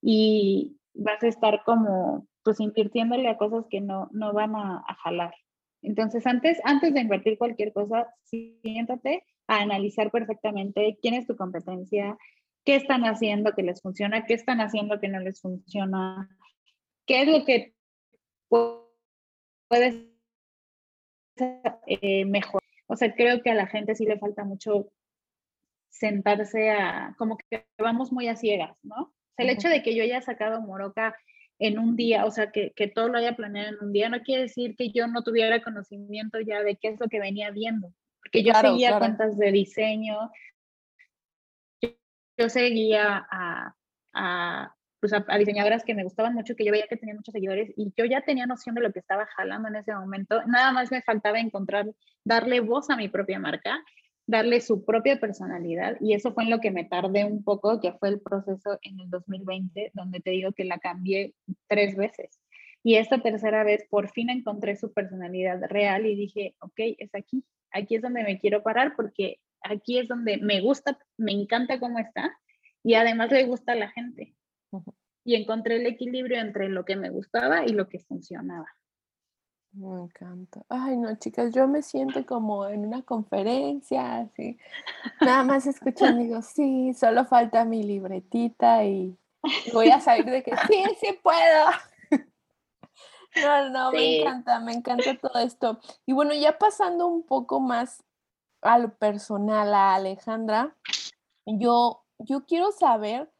[0.00, 5.34] y vas a estar como, pues, invirtiéndole a cosas que no, no van a, jalar.
[5.82, 12.16] Entonces, antes, antes de invertir cualquier cosa, siéntate a analizar perfectamente quién es tu competencia,
[12.64, 16.28] qué están haciendo que les funciona, qué están haciendo que no les funciona,
[17.06, 17.74] qué es lo que
[19.68, 20.10] puede
[21.36, 22.62] ser eh, mejor.
[22.86, 24.90] O sea, creo que a la gente sí le falta mucho
[25.90, 28.96] sentarse a, como que vamos muy a ciegas, ¿no?
[29.02, 31.16] O sea, el hecho de que yo haya sacado Moroca
[31.58, 34.22] en un día, o sea, que, que, todo lo haya planeado en un día, no
[34.22, 37.92] quiere decir que yo no tuviera conocimiento ya de qué es lo que venía viendo,
[38.22, 40.30] porque yo seguía cuentas de diseño,
[42.36, 43.74] yo, seguía a,
[44.12, 47.72] a, pues a, diseñadoras que me gustaban mucho, que yo veía que tenían muchos seguidores
[47.76, 50.42] y yo ya tenía noción de lo que estaba jalando en ese momento.
[50.46, 51.86] Nada más me faltaba encontrar,
[52.24, 53.82] darle voz a mi propia marca,
[54.26, 57.92] darle su propia personalidad y eso fue en lo que me tardé un poco, que
[57.92, 61.34] fue el proceso en el 2020, donde te digo que la cambié
[61.68, 62.40] tres veces.
[62.82, 67.44] Y esta tercera vez por fin encontré su personalidad real y dije, ok, es aquí,
[67.72, 71.98] aquí es donde me quiero parar porque aquí es donde me gusta, me encanta cómo
[71.98, 72.36] está
[72.82, 74.34] y además le gusta a la gente.
[75.28, 78.66] Y encontré el equilibrio entre lo que me gustaba y lo que funcionaba.
[79.72, 80.62] Me encanta.
[80.70, 84.56] Ay, no, chicas, yo me siento como en una conferencia, así.
[85.20, 89.18] Nada más escuchando, digo, sí, solo falta mi libretita y
[89.74, 91.66] voy a salir de que sí, sí puedo.
[93.42, 95.78] No, no, me encanta, me encanta todo esto.
[96.06, 98.02] Y bueno, ya pasando un poco más
[98.62, 100.74] a lo personal a Alejandra,
[101.44, 103.30] yo, yo quiero saber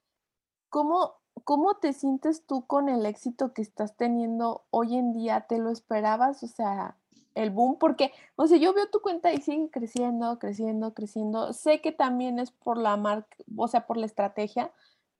[0.69, 1.18] cómo,
[1.49, 5.47] cómo te sientes tú con el éxito que estás teniendo hoy en día.
[5.49, 6.43] ¿Te lo esperabas?
[6.43, 6.95] O sea,
[7.35, 11.55] el boom, porque, o sea, yo veo tu cuenta y sigue creciendo, creciendo, creciendo.
[11.55, 14.73] Sé que también es por la marca, o sea, por la estrategia,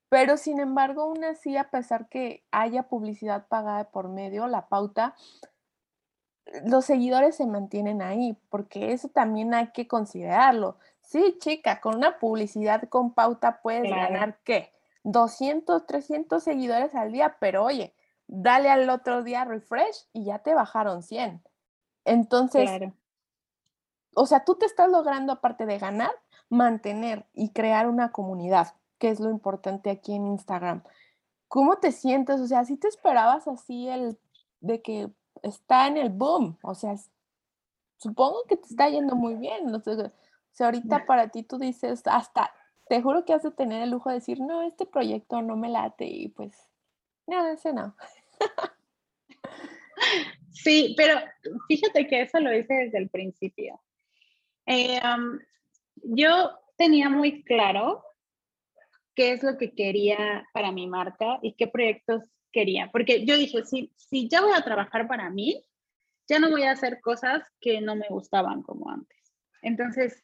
[0.07, 5.15] pero sin embargo, aún así, a pesar que haya publicidad pagada por medio, la pauta,
[6.63, 10.77] los seguidores se mantienen ahí, porque eso también hay que considerarlo.
[11.01, 14.71] Sí, chica, con una publicidad con pauta puedes ganar, ¿qué?
[15.11, 17.95] 200, 300 seguidores al día, pero oye,
[18.27, 21.41] dale al otro día refresh y ya te bajaron 100.
[22.05, 22.69] Entonces,
[24.15, 26.11] o sea, tú te estás logrando, aparte de ganar,
[26.49, 30.83] mantener y crear una comunidad, que es lo importante aquí en Instagram.
[31.47, 32.39] ¿Cómo te sientes?
[32.39, 34.19] O sea, si te esperabas así el
[34.59, 36.95] de que está en el boom, o sea,
[37.97, 39.73] supongo que te está yendo muy bien.
[39.73, 42.51] O sea, ahorita para ti tú dices, hasta,
[42.89, 45.69] te juro que has de tener el lujo de decir, no, este proyecto no me
[45.69, 46.57] late y pues,
[47.27, 47.95] no, ese no.
[50.51, 51.19] Sí, pero
[51.67, 53.79] fíjate que eso lo hice desde el principio.
[54.65, 54.99] Eh,
[56.03, 58.03] yo tenía muy claro
[59.15, 63.63] qué es lo que quería para mi marca y qué proyectos quería, porque yo dije,
[63.65, 65.63] si, si ya voy a trabajar para mí,
[66.27, 69.17] ya no voy a hacer cosas que no me gustaban como antes.
[69.61, 70.23] Entonces,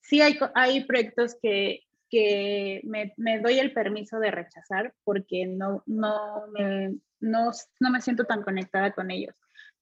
[0.00, 6.46] sí hay, hay proyectos que, que me, doy el permiso de rechazar porque no, no,
[6.48, 7.50] me, no,
[7.80, 9.34] no me siento tan conectada con ellos.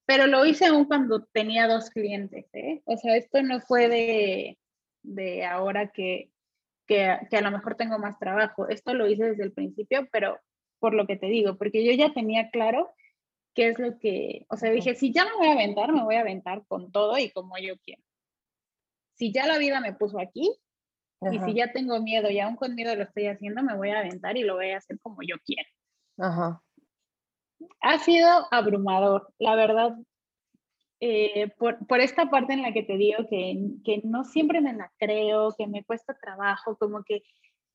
[0.07, 2.83] Pero lo hice aún cuando tenía dos clientes, ¿eh?
[2.85, 4.59] O sea, esto no fue de,
[5.03, 6.31] de ahora que,
[6.87, 8.69] que, que, a lo mejor tengo más trabajo.
[8.69, 10.39] Esto lo hice desde el principio, pero
[10.79, 12.95] por lo que te digo, porque yo ya tenía claro
[13.55, 16.17] qué es lo que, o sea, dije, si ya me voy a aventar, me voy
[16.17, 18.03] a aventar con todo y como yo quiero.
[19.15, 20.53] Si ya la vida me puso aquí,
[21.21, 24.01] y si ya tengo miedo y aún con miedo lo estoy haciendo, me voy a
[24.01, 25.69] aventar y lo voy a hacer como yo quiero.
[26.19, 26.63] Ajá.
[27.81, 29.97] Ha sido abrumador, la verdad,
[31.01, 34.75] eh, por, por, esta parte en la que te digo que, que no siempre me
[34.75, 37.23] la creo, que me cuesta trabajo, como que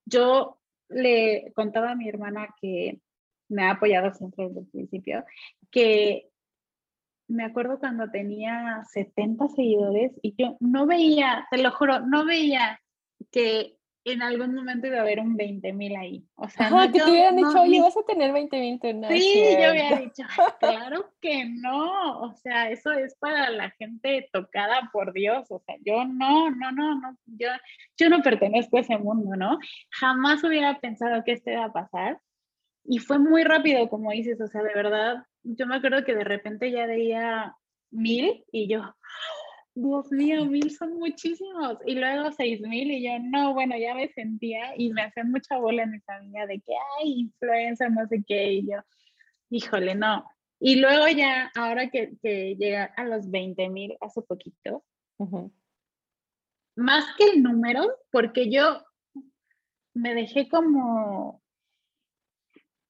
[0.05, 0.59] yo
[0.89, 2.99] le contaba a mi hermana que
[3.47, 5.25] me ha apoyado siempre desde el principio,
[5.71, 6.29] que
[7.27, 12.79] me acuerdo cuando tenía 70 seguidores y yo no veía, te lo juro, no veía
[13.31, 16.25] que en algún momento iba a haber un 20 mil ahí.
[16.35, 18.79] O sea, no, que te hubieran dicho, oye, vas a tener 20 mil.
[19.09, 20.23] Sí, yo había dicho,
[20.59, 22.21] claro que no.
[22.21, 25.47] O sea, eso es para la gente tocada por Dios.
[25.49, 27.17] O sea, yo no, no, no, no.
[27.25, 27.49] Yo,
[27.97, 29.59] yo no pertenezco a ese mundo, ¿no?
[29.91, 32.19] Jamás hubiera pensado que esto iba a pasar.
[32.85, 34.39] Y fue muy rápido, como dices.
[34.41, 37.55] O sea, de verdad, yo me acuerdo que de repente ya veía
[37.91, 38.95] mil y yo,
[39.81, 41.77] Dios mío, mil son muchísimos.
[41.85, 45.57] Y luego seis mil y yo, no, bueno, ya me sentía y me hacían mucha
[45.57, 48.53] bola en mi familia de que, hay influencer, no sé qué.
[48.53, 48.77] Y yo,
[49.49, 50.25] híjole, no.
[50.59, 54.83] Y luego ya, ahora que, que llega a los 20 mil hace poquito,
[56.75, 58.83] más que el número, porque yo
[59.93, 61.41] me dejé como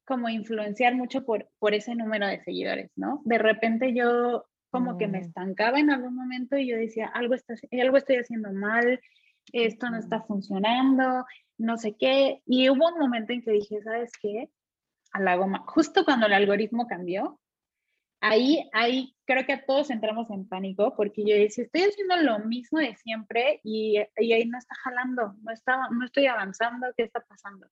[0.10, 3.22] como influenciar mucho por, por ese número de seguidores, ¿no?
[3.26, 5.24] De repente yo como que me mm.
[5.24, 9.00] estancaba en algún momento y yo decía, algo, está, algo estoy haciendo mal,
[9.52, 11.26] esto no está funcionando,
[11.58, 12.42] no sé qué.
[12.46, 14.50] Y hubo un momento en que dije, ¿sabes qué?
[15.12, 17.40] A la goma, justo cuando el algoritmo cambió,
[18.22, 22.40] ahí, ahí creo que a todos entramos en pánico porque yo decía, estoy haciendo lo
[22.40, 27.04] mismo de siempre y, y ahí no está jalando, no, está, no estoy avanzando, ¿qué
[27.04, 27.68] está pasando?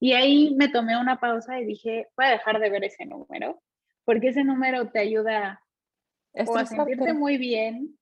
[0.00, 3.60] Y ahí me tomé una pausa y dije, voy a dejar de ver ese número,
[4.04, 5.60] porque ese número te ayuda
[6.46, 7.98] o a sentirte muy bien,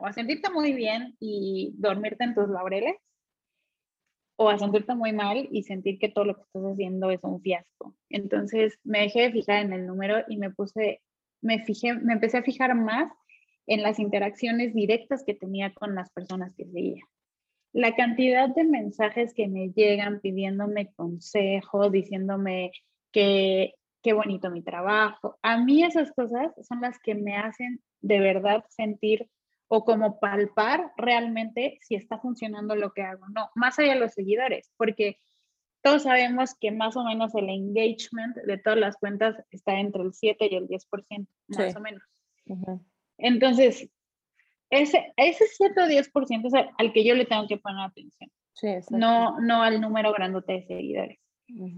[0.00, 2.96] o a sentirte muy bien y dormirte en tus laureles,
[4.36, 7.40] o a sentirte muy mal y sentir que todo lo que estás haciendo es un
[7.40, 7.94] fiasco.
[8.08, 11.00] Entonces me dejé de fijar en el número y me puse,
[11.40, 13.12] me fijé, me empecé a fijar más
[13.66, 17.04] en las interacciones directas que tenía con las personas que seguía.
[17.72, 22.72] La cantidad de mensajes que me llegan pidiéndome consejo, diciéndome
[23.12, 25.38] que qué bonito mi trabajo.
[25.42, 29.28] A mí esas cosas son las que me hacen de verdad sentir
[29.68, 33.26] o como palpar realmente si está funcionando lo que hago.
[33.28, 35.16] No, más allá de los seguidores, porque
[35.82, 40.12] todos sabemos que más o menos el engagement de todas las cuentas está entre el
[40.12, 42.02] 7 y el 10%, más o menos.
[43.18, 43.88] Entonces,
[44.70, 48.30] ese, ese 7 o 10% es al que yo le tengo que poner atención.
[48.90, 51.18] no, no al número grandote de seguidores.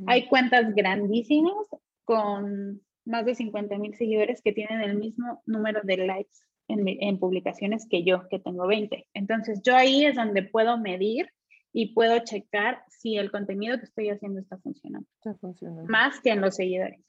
[0.06, 1.66] Hay cuentas grandísimas
[2.04, 6.36] con más de 50 mil seguidores que tienen el mismo número de likes
[6.68, 9.08] en, publicaciones que yo, que tengo 20.
[9.12, 11.28] Entonces, yo ahí es donde puedo medir
[11.72, 15.06] y puedo checar si el contenido que estoy haciendo está funcionando.
[15.16, 15.84] Está funcionando.
[15.90, 17.00] Más que en los seguidores.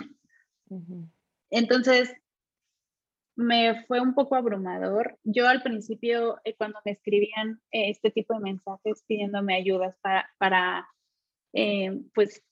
[1.50, 2.14] Entonces,
[3.36, 5.18] me fue un poco abrumador.
[5.24, 10.30] Yo al principio, eh, cuando me escribían eh, este tipo de mensajes pidiéndome ayudas para,
[10.38, 10.88] para
[11.54, 12.44] eh, pues,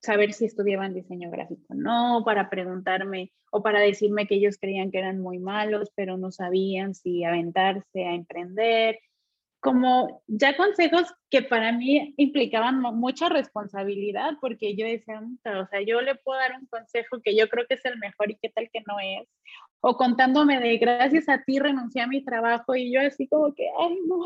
[0.00, 4.90] saber si estudiaban diseño gráfico o no, para preguntarme o para decirme que ellos creían
[4.90, 8.98] que eran muy malos, pero no sabían si aventarse a emprender.
[9.60, 16.00] Como ya consejos que para mí implicaban mucha responsabilidad, porque yo decía, o sea, yo
[16.00, 18.70] le puedo dar un consejo que yo creo que es el mejor y qué tal
[18.72, 19.28] que no es,
[19.82, 23.68] o contándome de gracias a ti renuncié a mi trabajo y yo así como que,
[23.78, 24.24] ay, no,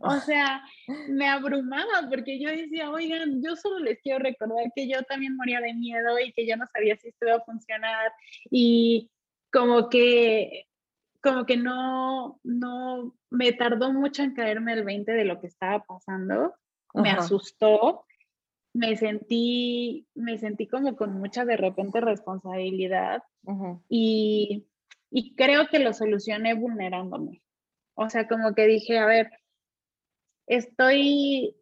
[0.00, 0.62] o sea,
[1.08, 5.60] me abrumaba porque yo decía, oigan, yo solo les quiero recordar que yo también moría
[5.60, 8.12] de miedo y que yo no sabía si esto iba a funcionar
[8.50, 9.10] y
[9.50, 10.66] como que
[11.22, 15.82] como que no, no, me tardó mucho en caerme el 20 de lo que estaba
[15.82, 16.54] pasando,
[16.92, 18.04] me asustó,
[18.74, 23.22] me sentí, me sentí como con mucha de repente responsabilidad
[23.88, 24.66] y,
[25.10, 27.42] y creo que lo solucioné vulnerándome.
[27.94, 29.30] O sea, como que dije, a ver,
[30.46, 31.56] estoy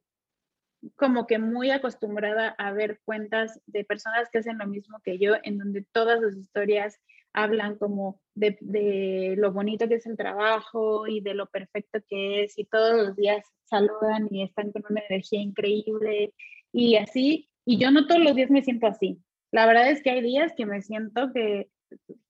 [0.97, 5.35] como que muy acostumbrada a ver cuentas de personas que hacen lo mismo que yo,
[5.43, 7.01] en donde todas sus historias
[7.33, 12.59] hablan como de, lo bonito que es el trabajo y de lo perfecto que es
[12.59, 16.35] y todos los días saludan y están con una energía increíble
[16.73, 17.49] y así.
[17.65, 19.23] Y yo no todos los días me siento así.
[19.51, 21.71] La verdad es que hay días que me siento que,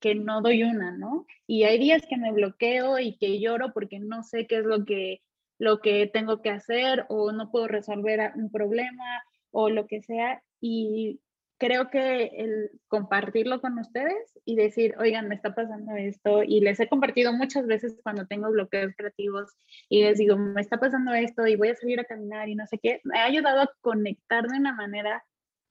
[0.00, 1.26] que no doy una, ¿no?
[1.46, 4.84] Y hay días que me bloqueo y que lloro porque no sé qué es lo
[4.84, 5.22] que
[5.62, 10.42] lo que tengo que hacer o no puedo resolver un problema o lo que sea.
[10.60, 11.20] Y
[11.56, 16.80] creo que el compartirlo con ustedes y decir, oigan, me está pasando esto, y les
[16.80, 19.52] he compartido muchas veces cuando tengo bloqueos creativos
[19.88, 22.66] y les digo, me está pasando esto y voy a salir a caminar y no
[22.66, 25.24] sé qué, me ha ayudado a conectar de una manera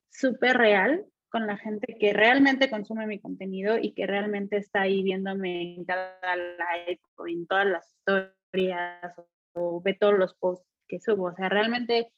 [0.09, 5.03] súper real con la gente que realmente consume mi contenido y que realmente está ahí
[5.03, 9.17] viéndome en cada live o en todas las historias
[9.53, 11.25] o ve todos los posts que subo.
[11.25, 12.11] O sea, realmente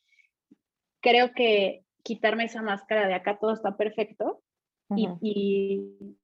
[1.01, 4.41] creo que quitarme esa máscara de acá todo está perfecto
[4.95, 6.17] y, y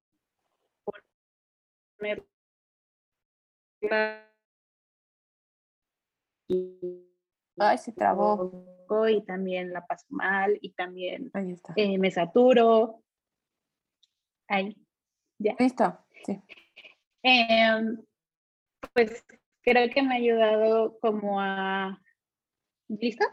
[7.57, 8.65] Ay, se trabó.
[9.07, 11.31] Y también la paso mal y también
[11.75, 13.03] eh, me saturo.
[14.47, 14.75] Ahí,
[15.37, 15.55] ya.
[15.59, 16.41] Listo, sí.
[17.21, 18.03] Em,
[18.93, 19.23] pues
[19.63, 22.01] creo que me ha ayudado como a...
[22.87, 23.25] ¿Listo?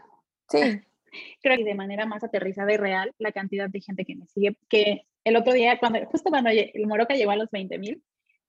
[0.49, 0.59] Sí.
[1.41, 4.57] Creo que de manera más aterrizada y real la cantidad de gente que me sigue,
[4.69, 8.03] que el otro día, cuando, justo cuando el Moroca llegó a los 20 mil,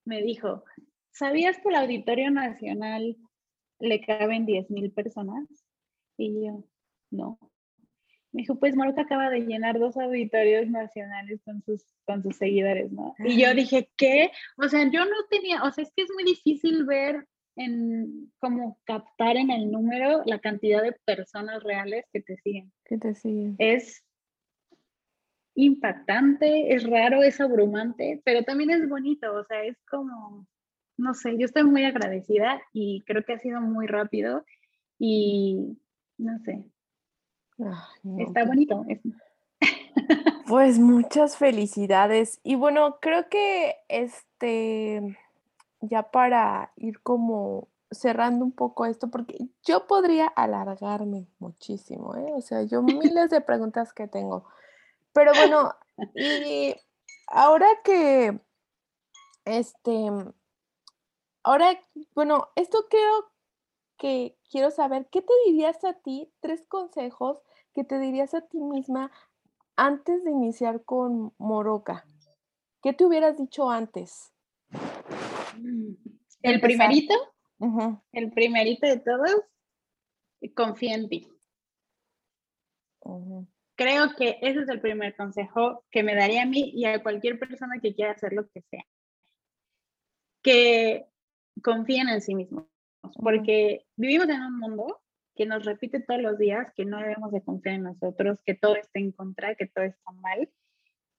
[0.04, 0.64] me dijo,
[1.10, 3.16] ¿sabías que el Auditorio Nacional
[3.78, 5.46] le caben 10 mil personas?
[6.16, 6.64] Y yo,
[7.10, 7.38] no.
[8.32, 12.92] Me dijo, pues Moroca acaba de llenar dos auditorios nacionales con sus, con sus seguidores,
[12.92, 13.14] ¿no?
[13.24, 14.30] Y yo dije, ¿qué?
[14.58, 17.26] O sea, yo no tenía, o sea, es que es muy difícil ver
[17.58, 22.72] en como captar en el número la cantidad de personas reales que te siguen.
[22.84, 23.56] Que te siguen.
[23.58, 24.04] Es
[25.54, 30.46] impactante, es raro, es abrumante, pero también es bonito, o sea, es como,
[30.96, 34.44] no sé, yo estoy muy agradecida y creo que ha sido muy rápido
[35.00, 35.76] y
[36.16, 36.64] no sé,
[38.18, 38.86] está pues bonito.
[40.46, 45.18] Pues muchas felicidades y bueno, creo que este
[45.80, 52.32] ya para ir como cerrando un poco esto, porque yo podría alargarme muchísimo, ¿eh?
[52.34, 54.44] O sea, yo miles de preguntas que tengo.
[55.12, 55.74] Pero bueno,
[56.14, 56.74] y
[57.28, 58.38] ahora que,
[59.44, 60.10] este,
[61.42, 61.80] ahora,
[62.14, 63.30] bueno, esto creo
[63.96, 67.38] que quiero saber, ¿qué te dirías a ti, tres consejos
[67.74, 69.10] que te dirías a ti misma
[69.76, 72.04] antes de iniciar con Moroca?
[72.82, 74.32] ¿Qué te hubieras dicho antes?
[76.42, 77.14] El primerito,
[78.12, 79.42] el primerito de todos,
[80.54, 81.28] confía en ti.
[83.76, 87.38] Creo que ese es el primer consejo que me daría a mí y a cualquier
[87.38, 88.84] persona que quiera hacer lo que sea.
[90.42, 91.06] Que
[91.62, 92.66] confíen en sí mismos,
[93.14, 95.00] porque vivimos en un mundo
[95.34, 98.74] que nos repite todos los días que no debemos de confiar en nosotros, que todo
[98.74, 100.50] está en contra, que todo está mal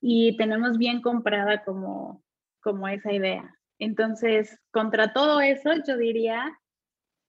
[0.02, 2.24] y tenemos bien comprada como,
[2.62, 3.59] como esa idea.
[3.80, 6.60] Entonces, contra todo eso, yo diría,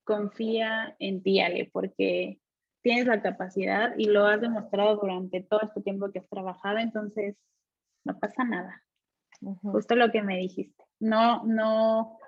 [0.03, 2.39] confía en ti, Ale, porque
[2.81, 7.37] tienes la capacidad y lo has demostrado durante todo este tiempo que has trabajado, entonces
[8.03, 8.83] no pasa nada.
[9.61, 10.83] Justo lo que me dijiste.
[10.99, 12.19] No, no,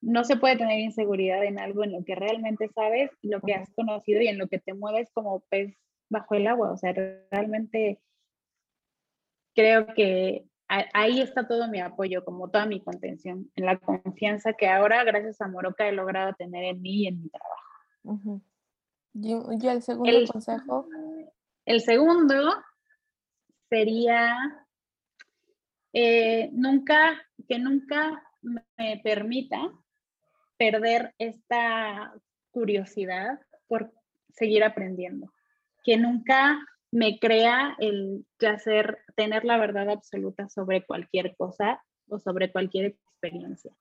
[0.00, 3.70] no se puede tener inseguridad en algo en lo que realmente sabes, lo que has
[3.74, 5.76] conocido y en lo que te mueves como pez
[6.10, 6.72] bajo el agua.
[6.72, 6.92] O sea,
[7.30, 8.00] realmente
[9.54, 14.68] creo que ahí está todo mi apoyo, como toda mi contención, en la confianza que
[14.68, 18.42] ahora, gracias a Moroca, he logrado tener en mí y en mi trabajo.
[19.14, 19.32] ¿Y,
[19.66, 20.86] el segundo consejo?
[21.64, 22.54] El segundo
[23.68, 24.36] sería
[25.92, 29.72] eh, nunca, que nunca me permita
[30.56, 32.14] perder esta
[32.50, 33.92] curiosidad por
[34.30, 35.32] seguir aprendiendo,
[35.84, 36.58] que nunca
[36.90, 43.72] me crea el hacer, tener la verdad absoluta sobre cualquier cosa o sobre cualquier experiencia.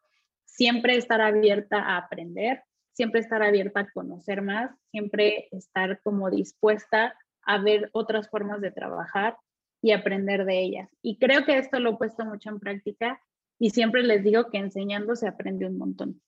[0.45, 7.17] Siempre estar abierta a aprender, siempre estar abierta a conocer más, siempre estar como dispuesta
[7.43, 9.37] a ver otras formas de trabajar
[9.81, 10.89] y aprender de ellas.
[11.01, 13.21] Y creo que esto lo he puesto mucho en práctica
[13.59, 16.21] y siempre les digo que enseñando se aprende un montón.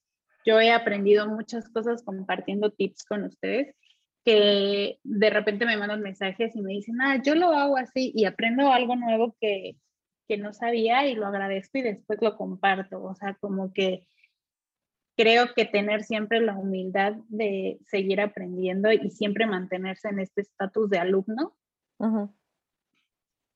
[0.45, 3.75] Yo he aprendido muchas cosas compartiendo tips con ustedes
[4.29, 8.25] que de repente me mandan mensajes y me dicen, ah, yo lo hago así y
[8.25, 9.75] aprendo algo nuevo que,
[10.27, 13.01] que no sabía y lo agradezco y después lo comparto.
[13.01, 14.05] O sea, como que
[15.17, 20.91] creo que tener siempre la humildad de seguir aprendiendo y siempre mantenerse en este estatus
[20.91, 21.55] de alumno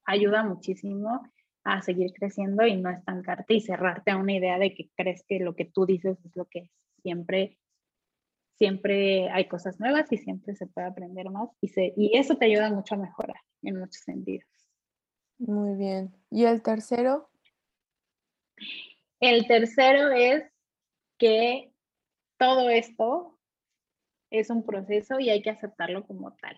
[0.05, 1.21] ayuda muchísimo
[1.63, 5.39] a seguir creciendo y no estancarte y cerrarte a una idea de que crees que
[5.39, 6.71] lo que tú dices es lo que es.
[7.03, 7.59] Siempre
[8.64, 12.45] siempre hay cosas nuevas y siempre se puede aprender más y, se, y eso te
[12.45, 14.47] ayuda mucho a mejorar en muchos sentidos.
[15.38, 16.16] Muy bien.
[16.32, 17.30] ¿Y el tercero?
[19.20, 20.45] El tercero es
[21.18, 21.74] que
[22.38, 23.38] todo esto
[24.32, 26.57] es un proceso y hay que aceptarlo como tal.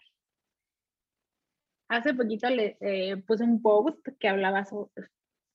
[1.90, 4.64] Hace poquito le eh, puse un post que hablaba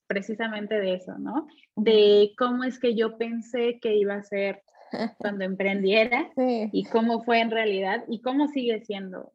[0.08, 1.46] precisamente de eso, ¿no?
[1.76, 4.64] De cómo es que yo pensé que iba a ser
[5.18, 9.32] cuando emprendiera y cómo fue en realidad y cómo sigue siendo.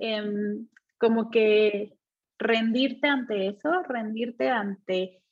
[0.00, 1.96] Em, como que
[2.38, 5.22] rendirte ante eso, rendirte ante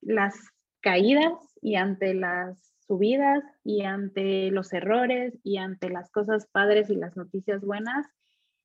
[0.00, 0.34] las
[0.80, 6.96] caídas y ante las subidas y ante los errores y ante las cosas padres y
[6.96, 8.06] las noticias buenas,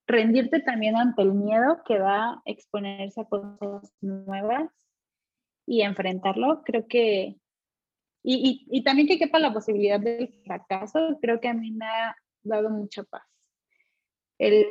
[0.08, 4.72] rendirte también ante el miedo que da exponerse a cosas nuevas
[5.68, 7.38] y enfrentarlo, creo que
[8.28, 12.16] y, y, también que quepa la posibilidad del fracaso, creo que a mí me ha
[12.42, 13.22] dado mucha paz.
[14.40, 14.66] El,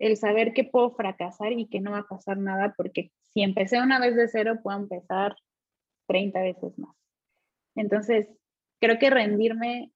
[0.00, 3.80] el saber que puedo fracasar y que no va a pasar nada, porque si empecé
[3.80, 5.36] una vez de cero, puedo empezar
[6.08, 6.96] 30 veces más.
[7.76, 8.26] Entonces,
[8.80, 9.92] creo que rendirme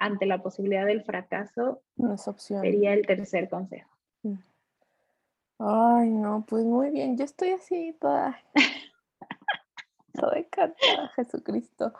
[0.00, 2.62] ante la posibilidad del fracaso no es opción.
[2.62, 3.90] sería el tercer consejo.
[4.22, 4.38] Mm.
[5.58, 8.36] Ay, no, pues muy bien, yo estoy así toda
[10.34, 11.92] de cantar Jesucristo.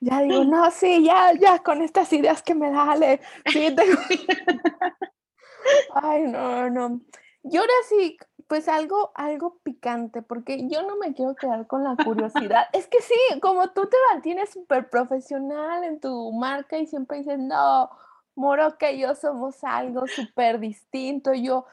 [0.00, 3.20] Ya digo, no, sí, ya, ya, con estas ideas que me dale.
[3.46, 3.74] Sí,
[5.94, 7.00] Ay, no, no.
[7.42, 11.96] Y ahora sí, pues algo, algo picante, porque yo no me quiero quedar con la
[11.96, 12.66] curiosidad.
[12.72, 17.38] es que sí, como tú te mantienes súper profesional en tu marca y siempre dices,
[17.38, 17.90] no,
[18.38, 21.34] Moro que yo somos algo súper distinto.
[21.34, 21.66] Yo,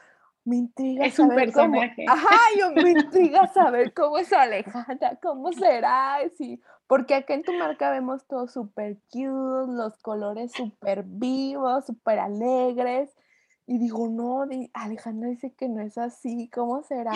[0.46, 2.04] me intriga es saber un personaje.
[2.06, 7.42] Cómo, ajá, yo me intriga saber cómo es Alejandra, cómo será, sí, porque acá en
[7.42, 13.10] tu marca vemos todo súper cute, los colores súper vivos, súper alegres,
[13.66, 17.12] y digo, no, Alejandra dice que no es así, ¿cómo será?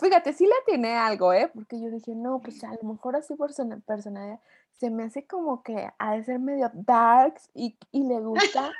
[0.00, 1.48] fíjate, sí le tiene algo, ¿eh?
[1.54, 4.40] Porque yo dije, no, pues a lo mejor así por su personalidad
[4.72, 8.72] se me hace como que ha de ser medio darks y, y le gusta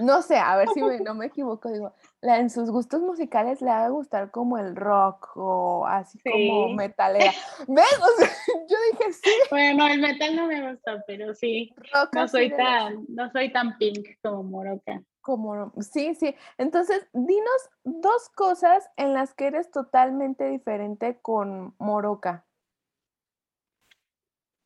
[0.00, 3.70] no sé, a ver si no me equivoco, digo, la, en sus gustos musicales le
[3.70, 7.32] va a gustar como el rock o así como metalera.
[7.68, 7.84] ¿Ves?
[8.68, 9.30] yo dije sí.
[9.50, 11.72] Bueno, el metal no me gusta, pero sí.
[12.12, 15.02] no soy tan, no soy tan pink como Moroca.
[15.22, 16.34] Como, sí, sí.
[16.56, 22.46] Entonces, dinos dos cosas en las que eres totalmente diferente con Moroca.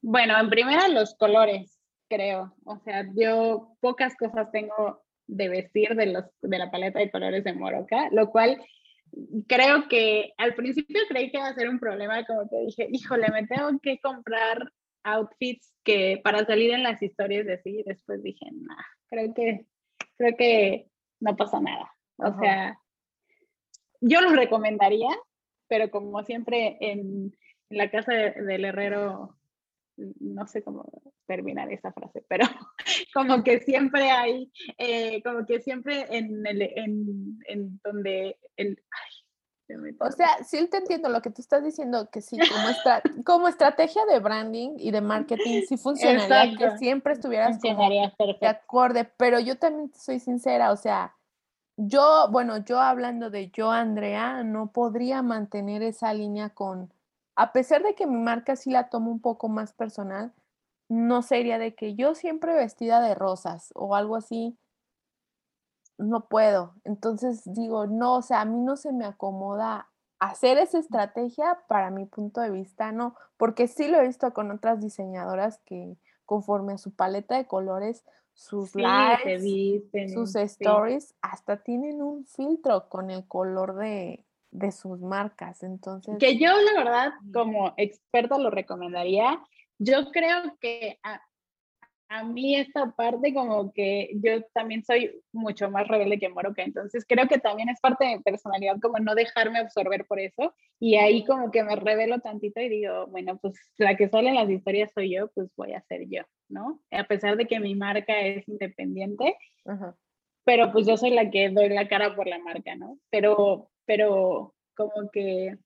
[0.01, 2.55] Bueno, en primera los colores, creo.
[2.65, 7.45] O sea, yo pocas cosas tengo de vestir de, los, de la paleta de colores
[7.45, 8.61] de Moroca, lo cual
[9.47, 13.29] creo que al principio creí que iba a ser un problema, como te dije, híjole,
[13.33, 14.71] me tengo que comprar
[15.05, 18.75] outfits que para salir en las historias de sí, después dije, no,
[19.09, 19.67] creo que,
[20.17, 20.87] creo que
[21.21, 21.93] no pasa nada.
[22.17, 22.79] O sea,
[24.01, 25.11] yo los recomendaría,
[25.69, 27.37] pero como siempre en,
[27.71, 29.37] la casa del herrero
[29.97, 30.85] no sé cómo
[31.27, 32.47] terminar esa frase, pero
[33.15, 38.83] como que siempre hay, eh, como que siempre en, el, en, en donde el,
[40.01, 44.05] O sea, sí te entiendo lo que tú estás diciendo, que sí, como, como estrategia
[44.07, 49.59] de branding y de marketing, sí funcionaría que siempre estuvieras como de acorde, pero yo
[49.59, 51.15] también soy sincera, o sea,
[51.77, 56.93] yo, bueno, yo hablando de yo, Andrea, no podría mantener esa línea con,
[57.37, 60.33] a pesar de que mi marca sí la tomo un poco más personal,
[60.89, 64.57] no sería de que yo siempre vestida de rosas o algo así,
[65.99, 66.75] no puedo.
[66.85, 71.91] Entonces digo, no, o sea, a mí no se me acomoda hacer esa estrategia para
[71.91, 76.75] mi punto de vista, no, porque sí lo he visto con otras diseñadoras que conforme
[76.75, 79.43] a su paleta de colores, sus lives,
[80.13, 84.25] sus stories, hasta tienen un filtro con el color de,
[84.55, 85.63] de sus marcas.
[85.63, 86.17] Entonces.
[86.19, 89.43] Que yo, la verdad, como experta lo recomendaría.
[89.79, 90.99] Yo creo que
[92.09, 97.05] a mí esta parte como que yo también soy mucho más rebelde que Moroca, entonces
[97.09, 100.95] creo que también es parte de mi personalidad como no dejarme absorber por eso y
[100.95, 104.49] ahí como que me revelo tantito y digo, bueno, pues la que sale en las
[104.49, 106.81] historias soy yo, pues voy a ser yo, ¿no?
[106.93, 109.37] A pesar de que mi marca es independiente,
[110.45, 112.99] pero pues yo soy la que doy la cara por la marca, ¿no?
[113.11, 115.57] Pero, pero como que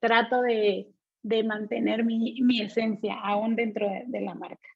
[0.00, 0.88] trato de,
[1.22, 4.68] de mantener mi, mi, esencia aún dentro de la marca.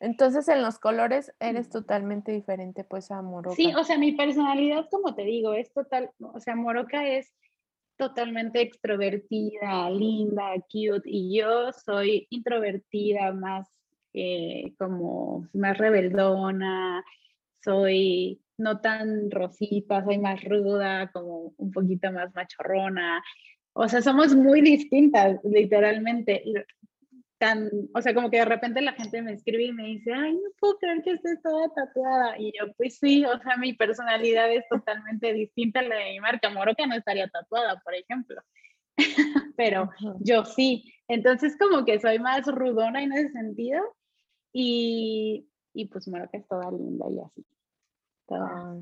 [0.00, 3.54] Entonces en los colores eres totalmente diferente pues a Moroca.
[3.54, 7.32] Sí, o sea, mi personalidad, como te digo, es total, o sea, Moroca es
[7.96, 13.68] totalmente extrovertida, linda, cute, y yo soy introvertida, más
[14.12, 17.04] eh, como más rebeldona,
[17.62, 23.22] soy no tan rosita, soy más ruda, como un poquito más machorrona.
[23.74, 26.42] O sea, somos muy distintas, literalmente
[27.94, 30.50] o sea, como que de repente la gente me escribe y me dice, ay, no
[30.60, 32.38] puedo creer que estés toda tatuada.
[32.38, 36.20] Y yo, pues sí, o sea, mi personalidad es totalmente distinta a la de mi
[36.20, 36.50] marca.
[36.50, 38.40] Moroca no estaría tatuada, por ejemplo.
[39.56, 39.90] Pero
[40.20, 40.92] yo sí.
[41.08, 43.80] Entonces, como que soy más rudona en ese sentido.
[44.52, 47.44] Y, y pues Moroca es toda linda y así.
[48.32, 48.80] Toda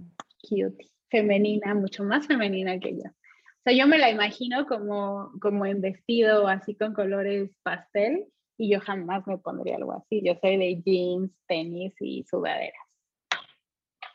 [0.48, 3.03] cute, femenina, mucho más femenina que yo.
[3.03, 8.26] O sea, yo me la imagino como, como en vestido, así con colores pastel,
[8.57, 10.22] y yo jamás me pondría algo así.
[10.24, 12.80] Yo soy de jeans, tenis y sudaderas.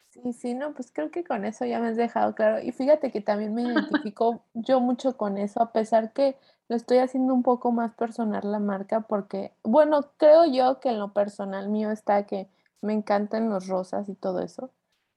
[0.09, 2.61] Sí, sí, no, pues creo que con eso ya me has dejado claro.
[2.61, 6.37] Y fíjate que también me identifico yo mucho con eso, a pesar que
[6.69, 10.99] lo estoy haciendo un poco más personal la marca, porque, bueno, creo yo que en
[10.99, 12.47] lo personal mío está que
[12.81, 14.71] me encantan los rosas y todo eso.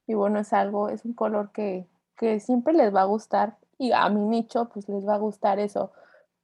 [0.09, 1.87] Y bueno, es algo, es un color que,
[2.17, 5.61] que siempre les va a gustar y a mi nicho pues les va a gustar
[5.61, 5.93] eso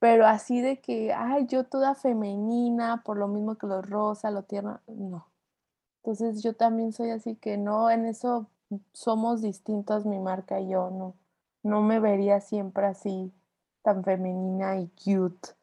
[0.05, 4.43] pero así de que, ay, yo toda femenina, por lo mismo que lo rosa, lo
[4.43, 5.29] tierno, no.
[6.03, 8.47] Entonces yo también soy así que no, en eso
[8.93, 11.15] somos distintos mi marca y yo, no,
[11.62, 13.33] no me vería siempre así
[13.81, 15.55] tan femenina y cute.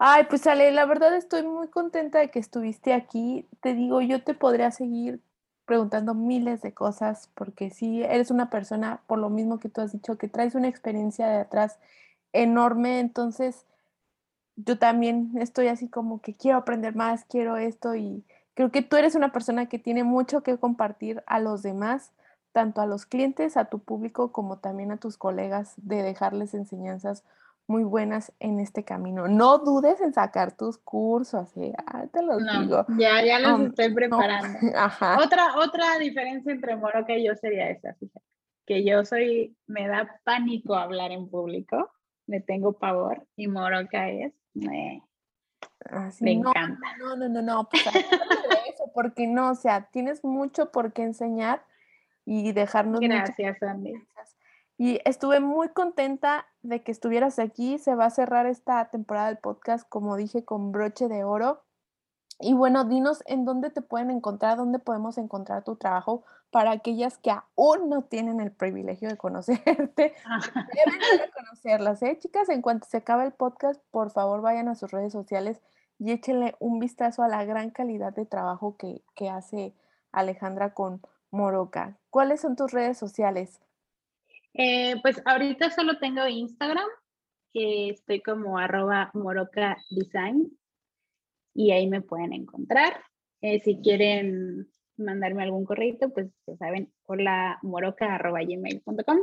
[0.00, 3.48] Ay, pues Ale, la verdad estoy muy contenta de que estuviste aquí.
[3.60, 5.20] Te digo, yo te podría seguir
[5.68, 9.92] preguntando miles de cosas porque sí, eres una persona, por lo mismo que tú has
[9.92, 11.78] dicho, que traes una experiencia de atrás
[12.32, 13.66] enorme, entonces
[14.56, 18.96] yo también estoy así como que quiero aprender más, quiero esto y creo que tú
[18.96, 22.12] eres una persona que tiene mucho que compartir a los demás,
[22.52, 27.24] tanto a los clientes, a tu público, como también a tus colegas, de dejarles enseñanzas
[27.68, 29.28] muy buenas en este camino.
[29.28, 31.72] No dudes en sacar tus cursos, ¿eh?
[31.86, 32.84] ah, te los digo.
[32.98, 34.58] Ya, ya los estoy preparando.
[35.22, 38.26] Otra, otra diferencia entre Moroca y yo sería esa, fíjate,
[38.66, 41.92] que yo soy, me da pánico hablar en público
[42.28, 45.02] le tengo pavor y Moroca es, me,
[46.20, 46.96] me encanta.
[46.98, 51.64] No, no, no, no, pues, eso, porque no, o sea, tienes mucho por qué enseñar
[52.24, 53.00] y dejarnos.
[53.00, 53.94] Gracias, Andy.
[54.78, 57.78] Y estuve muy contenta de que estuvieras aquí.
[57.78, 61.64] Se va a cerrar esta temporada del podcast, como dije, con broche de oro.
[62.40, 66.22] Y bueno, dinos en dónde te pueden encontrar, dónde podemos encontrar tu trabajo
[66.52, 70.14] para aquellas que aún no tienen el privilegio de conocerte.
[70.74, 72.16] Deben conocerlas, ¿eh?
[72.20, 75.60] Chicas, en cuanto se acabe el podcast, por favor vayan a sus redes sociales
[75.98, 79.74] y échenle un vistazo a la gran calidad de trabajo que, que hace
[80.12, 81.02] Alejandra con
[81.32, 81.98] Moroca.
[82.10, 83.60] ¿Cuáles son tus redes sociales?
[84.54, 86.88] Eh, pues ahorita solo tengo Instagram,
[87.52, 90.58] que estoy como arroba Moroca Design
[91.54, 93.00] y ahí me pueden encontrar.
[93.40, 99.18] Eh, si quieren mandarme algún correo, pues ya saben, hola moroca.gmail.com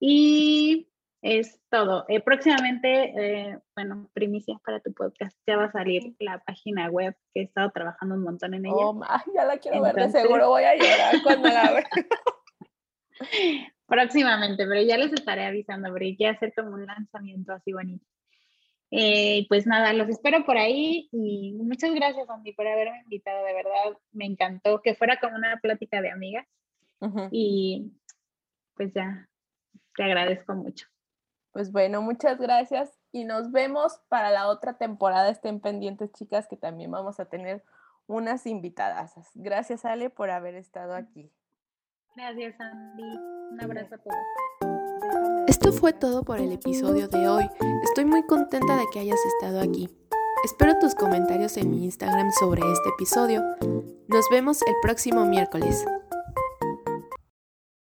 [0.00, 0.88] y
[1.22, 2.04] es todo.
[2.08, 7.16] Eh, próximamente, eh, bueno, primicias para tu podcast, ya va a salir la página web
[7.32, 8.76] que he estado trabajando un montón en ella.
[8.76, 9.00] Oh,
[9.34, 11.88] ya la quiero ver, de seguro voy a llorar cuando la vea.
[13.86, 18.04] Próximamente, pero ya les estaré avisando, porque quiero hacer como un lanzamiento así bonito.
[18.90, 23.44] Eh, pues nada, los espero por ahí y muchas gracias, Andy, por haberme invitado.
[23.44, 26.46] De verdad, me encantó que fuera como una plática de amigas.
[27.30, 27.92] Y
[28.74, 29.28] pues ya,
[29.94, 30.86] te agradezco mucho.
[31.52, 35.30] Pues bueno, muchas gracias y nos vemos para la otra temporada.
[35.30, 37.64] Estén pendientes, chicas, que también vamos a tener
[38.06, 39.14] unas invitadas.
[39.34, 41.30] Gracias, Ale, por haber estado aquí.
[42.16, 43.02] Gracias, Andy.
[43.52, 45.48] Un abrazo a todos.
[45.48, 47.44] Esto fue todo por el episodio de hoy.
[47.84, 49.90] Estoy muy contenta de que hayas estado aquí.
[50.42, 53.42] Espero tus comentarios en mi Instagram sobre este episodio.
[54.08, 55.84] Nos vemos el próximo miércoles.